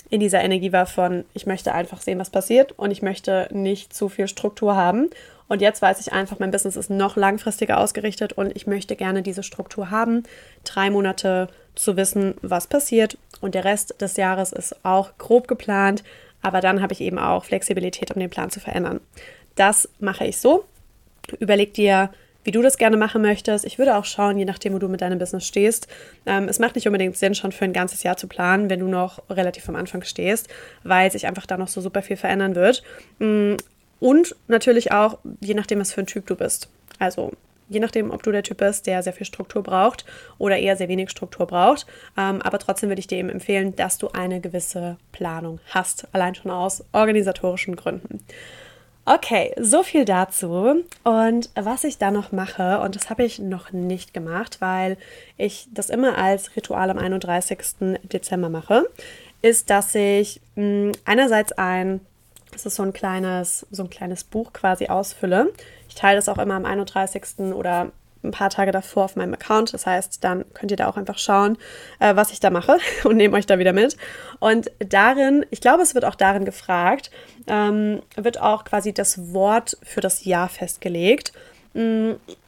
in 0.09 0.19
dieser 0.19 0.43
Energie 0.43 0.71
war 0.71 0.85
von, 0.85 1.25
ich 1.33 1.47
möchte 1.47 1.73
einfach 1.73 1.99
sehen, 1.99 2.19
was 2.19 2.29
passiert 2.29 2.73
und 2.73 2.91
ich 2.91 3.01
möchte 3.01 3.47
nicht 3.51 3.91
zu 3.91 4.07
viel 4.07 4.27
Struktur 4.27 4.75
haben. 4.75 5.09
Und 5.47 5.61
jetzt 5.61 5.81
weiß 5.81 5.99
ich 5.99 6.11
einfach, 6.11 6.39
mein 6.39 6.51
Business 6.51 6.75
ist 6.75 6.89
noch 6.89 7.15
langfristiger 7.15 7.79
ausgerichtet 7.79 8.33
und 8.33 8.55
ich 8.55 8.67
möchte 8.67 8.95
gerne 8.95 9.21
diese 9.21 9.43
Struktur 9.43 9.91
haben. 9.91 10.23
Drei 10.63 10.89
Monate 10.89 11.49
zu 11.75 11.97
wissen, 11.97 12.35
was 12.41 12.67
passiert. 12.67 13.17
Und 13.41 13.53
der 13.53 13.65
Rest 13.65 14.01
des 14.01 14.17
Jahres 14.17 14.51
ist 14.51 14.83
auch 14.83 15.17
grob 15.17 15.47
geplant, 15.47 16.03
aber 16.41 16.61
dann 16.61 16.81
habe 16.81 16.93
ich 16.93 17.01
eben 17.01 17.19
auch 17.19 17.45
Flexibilität, 17.45 18.11
um 18.11 18.19
den 18.19 18.29
Plan 18.29 18.49
zu 18.49 18.59
verändern. 18.59 18.99
Das 19.55 19.89
mache 19.99 20.25
ich 20.25 20.37
so. 20.37 20.65
Überleg 21.39 21.73
dir, 21.73 22.11
wie 22.43 22.51
du 22.51 22.61
das 22.61 22.77
gerne 22.77 22.97
machen 22.97 23.21
möchtest. 23.21 23.65
Ich 23.65 23.79
würde 23.79 23.97
auch 23.97 24.05
schauen, 24.05 24.37
je 24.37 24.45
nachdem, 24.45 24.73
wo 24.73 24.79
du 24.79 24.87
mit 24.87 25.01
deinem 25.01 25.17
Business 25.17 25.45
stehst. 25.45 25.87
Ähm, 26.25 26.47
es 26.47 26.59
macht 26.59 26.75
nicht 26.75 26.87
unbedingt 26.87 27.17
Sinn, 27.17 27.33
schon 27.33 27.51
für 27.51 27.65
ein 27.65 27.73
ganzes 27.73 28.03
Jahr 28.03 28.17
zu 28.17 28.27
planen, 28.27 28.69
wenn 28.69 28.79
du 28.79 28.87
noch 28.87 29.23
relativ 29.29 29.67
am 29.67 29.75
Anfang 29.75 30.03
stehst, 30.03 30.47
weil 30.83 31.11
sich 31.11 31.25
einfach 31.25 31.47
da 31.47 31.57
noch 31.57 31.67
so 31.67 31.81
super 31.81 32.03
viel 32.03 32.17
verändern 32.17 32.55
wird. 32.55 32.83
Mm, 33.99 34.05
und 34.05 34.35
natürlich 34.47 34.91
auch, 34.91 35.19
je 35.41 35.53
nachdem, 35.53 35.79
was 35.79 35.93
für 35.93 36.01
ein 36.01 36.07
Typ 36.07 36.25
du 36.27 36.35
bist. 36.35 36.69
Also 36.99 37.31
je 37.69 37.79
nachdem, 37.79 38.11
ob 38.11 38.23
du 38.23 38.31
der 38.31 38.43
Typ 38.43 38.57
bist, 38.57 38.87
der 38.87 39.01
sehr 39.03 39.13
viel 39.13 39.25
Struktur 39.25 39.63
braucht 39.63 40.05
oder 40.37 40.57
eher 40.57 40.77
sehr 40.77 40.87
wenig 40.87 41.09
Struktur 41.09 41.47
braucht. 41.47 41.85
Ähm, 42.17 42.41
aber 42.41 42.59
trotzdem 42.59 42.89
würde 42.89 42.99
ich 42.99 43.07
dir 43.07 43.17
eben 43.17 43.29
empfehlen, 43.29 43.75
dass 43.75 43.97
du 43.97 44.09
eine 44.09 44.39
gewisse 44.39 44.97
Planung 45.11 45.59
hast, 45.69 46.07
allein 46.11 46.35
schon 46.35 46.51
aus 46.51 46.83
organisatorischen 46.91 47.75
Gründen. 47.75 48.23
Okay, 49.07 49.53
so 49.59 49.83
viel 49.83 50.03
dazu. 50.03 50.83
Und 51.03 51.49
was 51.53 51.83
ich 51.83 51.99
da 51.99 52.09
noch 52.09 52.31
mache, 52.31 52.79
und 52.79 52.95
das 52.95 53.11
habe 53.11 53.23
ich 53.23 53.37
noch 53.37 53.71
nicht 53.71 54.15
gemacht, 54.15 54.61
weil 54.61 54.97
ich 55.37 55.67
das 55.71 55.91
immer 55.91 56.17
als 56.17 56.55
Ritual 56.55 56.89
am 56.89 56.97
31. 56.97 57.59
Dezember 58.11 58.49
mache, 58.49 58.89
ist, 59.43 59.69
dass 59.69 59.93
ich 59.93 60.41
mh, 60.55 60.63
hm, 60.63 60.91
einerseits 61.05 61.51
ein, 61.51 62.01
das 62.55 62.65
ist 62.65 62.75
so 62.75 62.83
ein 62.83 62.93
kleines, 62.93 63.67
so 63.69 63.83
ein 63.83 63.89
kleines 63.89 64.23
Buch 64.23 64.53
quasi 64.53 64.87
ausfülle. 64.87 65.51
Ich 65.89 65.95
teile 65.95 66.15
das 66.15 66.29
auch 66.29 66.37
immer 66.37 66.55
am 66.55 66.65
31. 66.65 67.53
oder 67.53 67.91
ein 68.23 68.31
paar 68.31 68.49
Tage 68.49 68.71
davor 68.71 69.05
auf 69.05 69.15
meinem 69.15 69.33
Account. 69.33 69.73
Das 69.73 69.85
heißt, 69.85 70.23
dann 70.23 70.45
könnt 70.53 70.71
ihr 70.71 70.77
da 70.77 70.87
auch 70.87 70.97
einfach 70.97 71.17
schauen, 71.17 71.57
äh, 71.99 72.15
was 72.15 72.31
ich 72.31 72.39
da 72.39 72.49
mache 72.49 72.77
und 73.03 73.17
nehme 73.17 73.35
euch 73.37 73.45
da 73.45 73.59
wieder 73.59 73.73
mit. 73.73 73.97
Und 74.39 74.71
darin, 74.79 75.45
ich 75.51 75.61
glaube, 75.61 75.83
es 75.83 75.95
wird 75.95 76.05
auch 76.05 76.15
darin 76.15 76.45
gefragt, 76.45 77.11
ähm, 77.47 78.01
wird 78.15 78.39
auch 78.39 78.63
quasi 78.63 78.93
das 78.93 79.33
Wort 79.33 79.77
für 79.83 80.01
das 80.01 80.25
Jahr 80.25 80.49
festgelegt. 80.49 81.33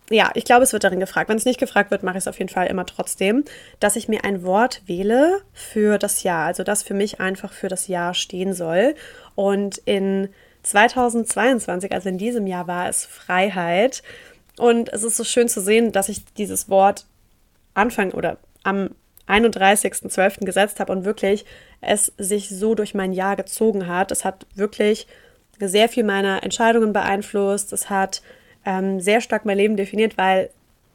Ja, 0.10 0.32
ich 0.36 0.46
glaube, 0.46 0.64
es 0.64 0.72
wird 0.72 0.86
darin 0.86 1.02
gefragt. 1.02 1.30
Wenn 1.30 1.38
es 1.38 1.46
nicht 1.46 1.60
gefragt 1.60 1.92
wird, 1.92 2.02
mache 2.02 2.18
ich 2.18 2.24
es 2.24 2.28
auf 2.28 2.40
jeden 2.40 2.50
Fall 2.50 2.68
immer 2.68 2.86
trotzdem, 2.86 3.44
dass 3.82 3.98
ich 3.98 4.08
mir 4.08 4.24
ein 4.24 4.44
Wort 4.44 4.82
wähle 4.86 5.42
für 5.54 5.98
das 5.98 6.24
Jahr. 6.24 6.46
Also 6.46 6.64
das 6.64 6.82
für 6.84 6.94
mich 6.94 7.20
einfach 7.20 7.52
für 7.52 7.68
das 7.68 7.88
Jahr 7.88 8.14
stehen 8.14 8.54
soll. 8.54 8.96
Und 9.36 9.80
in 9.80 10.30
2022, 10.64 11.92
also 11.92 12.08
in 12.08 12.18
diesem 12.18 12.48
Jahr, 12.48 12.68
war 12.68 12.88
es 12.88 13.06
Freiheit. 13.06 14.02
Und 14.58 14.92
es 14.94 15.04
ist 15.04 15.18
so 15.18 15.26
schön 15.26 15.50
zu 15.50 15.62
sehen, 15.62 15.92
dass 15.92 16.08
ich 16.08 16.24
dieses 16.36 16.70
Wort 16.70 17.06
Anfang 17.74 18.12
oder 18.12 18.38
am 18.64 18.92
31.12. 19.28 20.46
gesetzt 20.46 20.80
habe 20.80 20.94
und 20.94 21.04
wirklich 21.04 21.46
es 21.82 22.14
sich 22.18 22.50
so 22.50 22.76
durch 22.76 22.94
mein 22.94 23.12
Jahr 23.12 23.36
gezogen 23.36 23.88
hat. 23.88 24.12
Es 24.12 24.24
hat 24.24 24.46
wirklich 24.56 25.06
sehr 25.60 25.90
viel 25.90 26.04
meiner 26.04 26.44
Entscheidungen 26.44 26.94
beeinflusst. 26.94 27.74
Es 27.74 27.90
hat 27.90 28.22
ähm, 28.68 29.00
sehr 29.00 29.22
stark 29.22 29.46
mein 29.46 29.58
Leben 29.58 29.78
definiert, 29.78 30.18
weil 30.18 30.50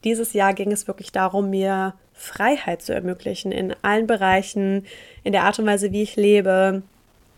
dieses 0.04 0.34
Jahr 0.34 0.52
ging 0.52 0.70
es 0.72 0.86
wirklich 0.86 1.10
darum, 1.10 1.48
mir 1.48 1.94
Freiheit 2.12 2.82
zu 2.82 2.94
ermöglichen 2.94 3.50
in 3.50 3.74
allen 3.80 4.06
Bereichen, 4.06 4.86
in 5.24 5.32
der 5.32 5.44
Art 5.44 5.58
und 5.58 5.66
Weise, 5.66 5.90
wie 5.90 6.02
ich 6.02 6.16
lebe, 6.16 6.82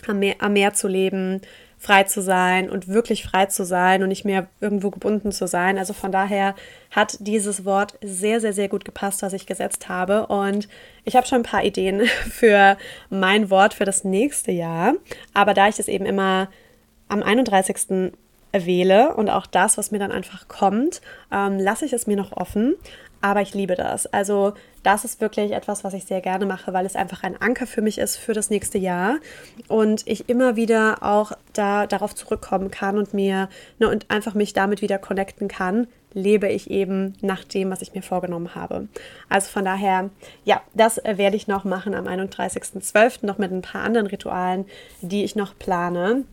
am 0.09 0.19
Meer, 0.19 0.35
am 0.41 0.55
Meer 0.55 0.75
zu 0.75 0.89
leben, 0.89 1.41
frei 1.79 2.03
zu 2.05 2.21
sein 2.21 2.69
und 2.69 2.89
wirklich 2.89 3.23
frei 3.23 3.47
zu 3.47 3.65
sein 3.65 4.03
und 4.03 4.09
nicht 4.09 4.25
mehr 4.25 4.49
irgendwo 4.61 4.91
gebunden 4.91 5.31
zu 5.31 5.47
sein. 5.47 5.79
Also 5.79 5.93
von 5.93 6.11
daher 6.11 6.57
hat 6.91 7.17
dieses 7.21 7.65
Wort 7.65 7.97
sehr, 8.03 8.41
sehr, 8.41 8.53
sehr 8.53 8.69
gut 8.69 8.85
gepasst, 8.85 9.23
was 9.23 9.35
ich 9.35 9.47
gesetzt 9.47 9.89
habe. 9.89 10.27
Und 10.27 10.69
ich 11.05 11.15
habe 11.15 11.27
schon 11.27 11.41
ein 11.41 11.45
paar 11.45 11.65
Ideen 11.65 12.01
für 12.31 12.77
mein 13.09 13.51
Wort 13.51 13.75
für 13.75 13.85
das 13.85 14.03
nächste 14.03 14.51
Jahr. 14.51 14.95
Aber 15.33 15.55
da 15.55 15.69
ich 15.69 15.79
es 15.79 15.89
eben 15.89 16.07
immer 16.07 16.49
am 17.09 17.23
31 17.23 17.77
wähle 18.55 19.15
und 19.15 19.29
auch 19.29 19.47
das, 19.47 19.77
was 19.79 19.91
mir 19.91 19.99
dann 19.99 20.13
einfach 20.13 20.49
kommt, 20.49 21.01
ähm, 21.33 21.59
lasse 21.59 21.85
ich 21.85 21.93
es 21.93 22.07
mir 22.07 22.17
noch 22.17 22.33
offen. 22.33 22.77
Aber 23.21 23.41
ich 23.41 23.55
liebe 23.55 23.75
das. 23.75 24.07
Also 24.07 24.53
das 24.83 25.07
ist 25.07 25.23
wirklich 25.23 25.53
etwas, 25.53 25.83
was 25.83 25.95
ich 25.95 26.05
sehr 26.05 26.21
gerne 26.21 26.45
mache, 26.45 26.75
weil 26.75 26.85
es 26.85 26.95
einfach 26.95 27.23
ein 27.23 27.41
Anker 27.41 27.67
für 27.67 27.81
mich 27.81 27.97
ist 27.97 28.17
für 28.17 28.35
das 28.35 28.51
nächste 28.51 28.77
Jahr 28.77 29.17
und 29.67 30.07
ich 30.07 30.29
immer 30.29 30.57
wieder 30.57 31.03
auch 31.03 31.33
da 31.55 31.87
darauf 31.87 32.15
zurückkommen 32.15 32.71
kann 32.71 32.99
und 32.99 33.15
mir 33.15 33.49
ne, 33.79 33.89
und 33.89 34.11
einfach 34.11 34.35
mich 34.35 34.53
damit 34.53 34.83
wieder 34.83 34.99
connecten 34.99 35.49
kann, 35.49 35.87
lebe 36.13 36.49
ich 36.49 36.71
eben 36.71 37.15
nach 37.23 37.45
dem, 37.45 37.71
was 37.71 37.81
ich 37.81 37.95
mir 37.95 38.03
vorgenommen 38.03 38.55
habe. 38.55 38.89
Also 39.31 39.51
von 39.51 39.65
daher, 39.65 40.11
ja, 40.45 40.61
das 40.75 41.01
werde 41.03 41.37
ich 41.37 41.49
noch 41.49 41.65
machen 41.65 41.95
am 41.95 42.07
31.12. 42.07 43.25
noch 43.25 43.39
mit 43.39 43.53
ein 43.53 43.63
paar 43.63 43.83
anderen 43.83 44.07
Ritualen, 44.07 44.67
die 45.01 45.25
ich 45.25 45.35
noch 45.35 45.59
plane. 45.59 46.25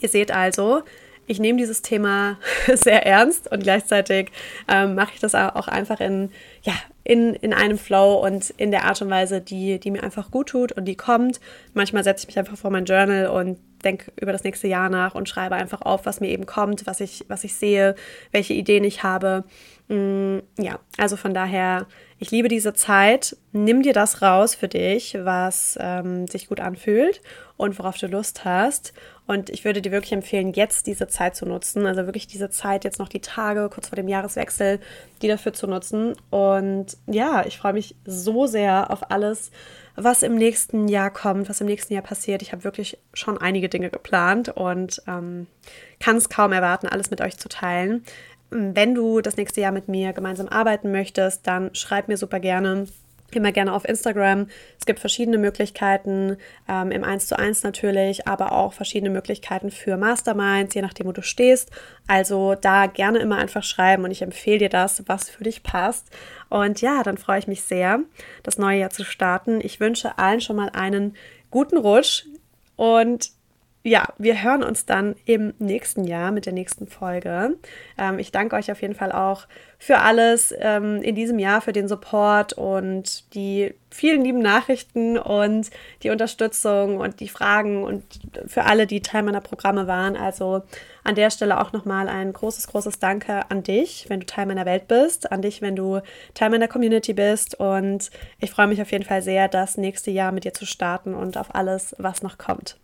Ihr 0.00 0.08
seht 0.08 0.30
also, 0.30 0.82
ich 1.30 1.38
nehme 1.38 1.58
dieses 1.58 1.80
Thema 1.80 2.38
sehr 2.66 3.06
ernst 3.06 3.50
und 3.50 3.62
gleichzeitig 3.62 4.32
ähm, 4.68 4.96
mache 4.96 5.12
ich 5.14 5.20
das 5.20 5.36
auch 5.36 5.68
einfach 5.68 6.00
in, 6.00 6.32
ja, 6.62 6.74
in, 7.10 7.34
in 7.34 7.52
einem 7.52 7.76
Flow 7.76 8.24
und 8.24 8.50
in 8.50 8.70
der 8.70 8.84
Art 8.84 9.02
und 9.02 9.10
Weise, 9.10 9.40
die, 9.40 9.80
die 9.80 9.90
mir 9.90 10.04
einfach 10.04 10.30
gut 10.30 10.50
tut 10.50 10.70
und 10.70 10.84
die 10.84 10.94
kommt. 10.94 11.40
Manchmal 11.74 12.04
setze 12.04 12.22
ich 12.22 12.28
mich 12.28 12.38
einfach 12.38 12.56
vor 12.56 12.70
mein 12.70 12.84
Journal 12.84 13.26
und 13.26 13.58
denke 13.84 14.12
über 14.20 14.30
das 14.30 14.44
nächste 14.44 14.68
Jahr 14.68 14.88
nach 14.88 15.16
und 15.16 15.28
schreibe 15.28 15.56
einfach 15.56 15.82
auf, 15.82 16.06
was 16.06 16.20
mir 16.20 16.28
eben 16.28 16.46
kommt, 16.46 16.86
was 16.86 17.00
ich, 17.00 17.24
was 17.26 17.42
ich 17.42 17.56
sehe, 17.56 17.96
welche 18.30 18.54
Ideen 18.54 18.84
ich 18.84 19.02
habe. 19.02 19.42
Mm, 19.88 20.38
ja, 20.56 20.78
also 20.98 21.16
von 21.16 21.34
daher, 21.34 21.86
ich 22.20 22.30
liebe 22.30 22.46
diese 22.46 22.74
Zeit. 22.74 23.36
Nimm 23.50 23.82
dir 23.82 23.92
das 23.92 24.22
raus 24.22 24.54
für 24.54 24.68
dich, 24.68 25.18
was 25.20 25.76
ähm, 25.80 26.28
sich 26.28 26.46
gut 26.46 26.60
anfühlt 26.60 27.22
und 27.56 27.76
worauf 27.78 27.98
du 27.98 28.06
Lust 28.06 28.44
hast. 28.44 28.92
Und 29.26 29.48
ich 29.50 29.64
würde 29.64 29.82
dir 29.82 29.92
wirklich 29.92 30.12
empfehlen, 30.12 30.52
jetzt 30.52 30.86
diese 30.86 31.08
Zeit 31.08 31.34
zu 31.34 31.46
nutzen. 31.46 31.86
Also 31.86 32.04
wirklich 32.04 32.26
diese 32.26 32.50
Zeit, 32.50 32.84
jetzt 32.84 32.98
noch 32.98 33.08
die 33.08 33.20
Tage 33.20 33.68
kurz 33.68 33.88
vor 33.88 33.96
dem 33.96 34.08
Jahreswechsel, 34.08 34.80
die 35.22 35.28
dafür 35.28 35.52
zu 35.52 35.66
nutzen. 35.66 36.14
Und 36.30 36.96
ja, 37.06 37.44
ich 37.46 37.58
freue 37.58 37.72
mich 37.72 37.96
so 38.04 38.46
sehr 38.46 38.90
auf 38.90 39.10
alles, 39.10 39.50
was 39.96 40.22
im 40.22 40.34
nächsten 40.36 40.88
Jahr 40.88 41.10
kommt, 41.10 41.48
was 41.48 41.60
im 41.60 41.66
nächsten 41.66 41.92
Jahr 41.94 42.02
passiert. 42.02 42.42
Ich 42.42 42.52
habe 42.52 42.64
wirklich 42.64 42.98
schon 43.12 43.38
einige 43.38 43.68
Dinge 43.68 43.90
geplant 43.90 44.48
und 44.48 45.02
ähm, 45.06 45.46
kann 45.98 46.16
es 46.16 46.28
kaum 46.28 46.52
erwarten, 46.52 46.86
alles 46.86 47.10
mit 47.10 47.20
euch 47.20 47.36
zu 47.36 47.48
teilen. 47.48 48.04
Wenn 48.50 48.94
du 48.94 49.20
das 49.20 49.36
nächste 49.36 49.60
Jahr 49.60 49.72
mit 49.72 49.88
mir 49.88 50.12
gemeinsam 50.12 50.48
arbeiten 50.48 50.90
möchtest, 50.90 51.46
dann 51.46 51.74
schreib 51.74 52.08
mir 52.08 52.16
super 52.16 52.40
gerne 52.40 52.86
immer 53.34 53.52
gerne 53.52 53.72
auf 53.72 53.88
Instagram. 53.88 54.48
Es 54.78 54.86
gibt 54.86 55.00
verschiedene 55.00 55.38
Möglichkeiten, 55.38 56.36
ähm, 56.68 56.90
im 56.90 57.04
1 57.04 57.26
zu 57.26 57.38
1 57.38 57.62
natürlich, 57.62 58.26
aber 58.26 58.52
auch 58.52 58.72
verschiedene 58.72 59.10
Möglichkeiten 59.10 59.70
für 59.70 59.96
Masterminds, 59.96 60.74
je 60.74 60.82
nachdem, 60.82 61.06
wo 61.06 61.12
du 61.12 61.22
stehst. 61.22 61.70
Also 62.06 62.54
da 62.54 62.86
gerne 62.86 63.18
immer 63.18 63.38
einfach 63.38 63.62
schreiben 63.62 64.04
und 64.04 64.10
ich 64.10 64.22
empfehle 64.22 64.58
dir 64.58 64.68
das, 64.68 65.02
was 65.06 65.30
für 65.30 65.44
dich 65.44 65.62
passt. 65.62 66.08
Und 66.48 66.80
ja, 66.80 67.02
dann 67.02 67.18
freue 67.18 67.38
ich 67.38 67.46
mich 67.46 67.62
sehr, 67.62 68.00
das 68.42 68.58
neue 68.58 68.80
Jahr 68.80 68.90
zu 68.90 69.04
starten. 69.04 69.60
Ich 69.62 69.80
wünsche 69.80 70.18
allen 70.18 70.40
schon 70.40 70.56
mal 70.56 70.70
einen 70.70 71.16
guten 71.50 71.76
Rutsch 71.76 72.24
und 72.76 73.30
ja, 73.82 74.08
wir 74.18 74.42
hören 74.42 74.62
uns 74.62 74.84
dann 74.84 75.14
im 75.24 75.54
nächsten 75.58 76.04
Jahr 76.04 76.32
mit 76.32 76.44
der 76.44 76.52
nächsten 76.52 76.86
Folge. 76.86 77.56
Ähm, 77.96 78.18
ich 78.18 78.30
danke 78.30 78.56
euch 78.56 78.70
auf 78.70 78.82
jeden 78.82 78.94
Fall 78.94 79.10
auch 79.10 79.46
für 79.78 80.00
alles 80.00 80.54
ähm, 80.58 81.00
in 81.00 81.14
diesem 81.14 81.38
Jahr, 81.38 81.62
für 81.62 81.72
den 81.72 81.88
Support 81.88 82.52
und 82.52 83.32
die 83.34 83.74
vielen 83.90 84.22
lieben 84.22 84.40
Nachrichten 84.40 85.16
und 85.16 85.70
die 86.02 86.10
Unterstützung 86.10 86.98
und 86.98 87.20
die 87.20 87.30
Fragen 87.30 87.82
und 87.82 88.04
für 88.46 88.64
alle, 88.64 88.86
die 88.86 89.00
Teil 89.00 89.22
meiner 89.22 89.40
Programme 89.40 89.86
waren. 89.86 90.14
Also 90.14 90.62
an 91.02 91.14
der 91.14 91.30
Stelle 91.30 91.58
auch 91.58 91.72
nochmal 91.72 92.10
ein 92.10 92.34
großes, 92.34 92.66
großes 92.66 92.98
Danke 92.98 93.50
an 93.50 93.62
dich, 93.62 94.10
wenn 94.10 94.20
du 94.20 94.26
Teil 94.26 94.44
meiner 94.44 94.66
Welt 94.66 94.88
bist, 94.88 95.32
an 95.32 95.40
dich, 95.40 95.62
wenn 95.62 95.74
du 95.74 96.00
Teil 96.34 96.50
meiner 96.50 96.68
Community 96.68 97.14
bist. 97.14 97.58
Und 97.58 98.10
ich 98.40 98.50
freue 98.50 98.66
mich 98.66 98.82
auf 98.82 98.92
jeden 98.92 99.04
Fall 99.04 99.22
sehr, 99.22 99.48
das 99.48 99.78
nächste 99.78 100.10
Jahr 100.10 100.32
mit 100.32 100.44
dir 100.44 100.52
zu 100.52 100.66
starten 100.66 101.14
und 101.14 101.38
auf 101.38 101.54
alles, 101.54 101.96
was 101.98 102.22
noch 102.22 102.36
kommt. 102.36 102.76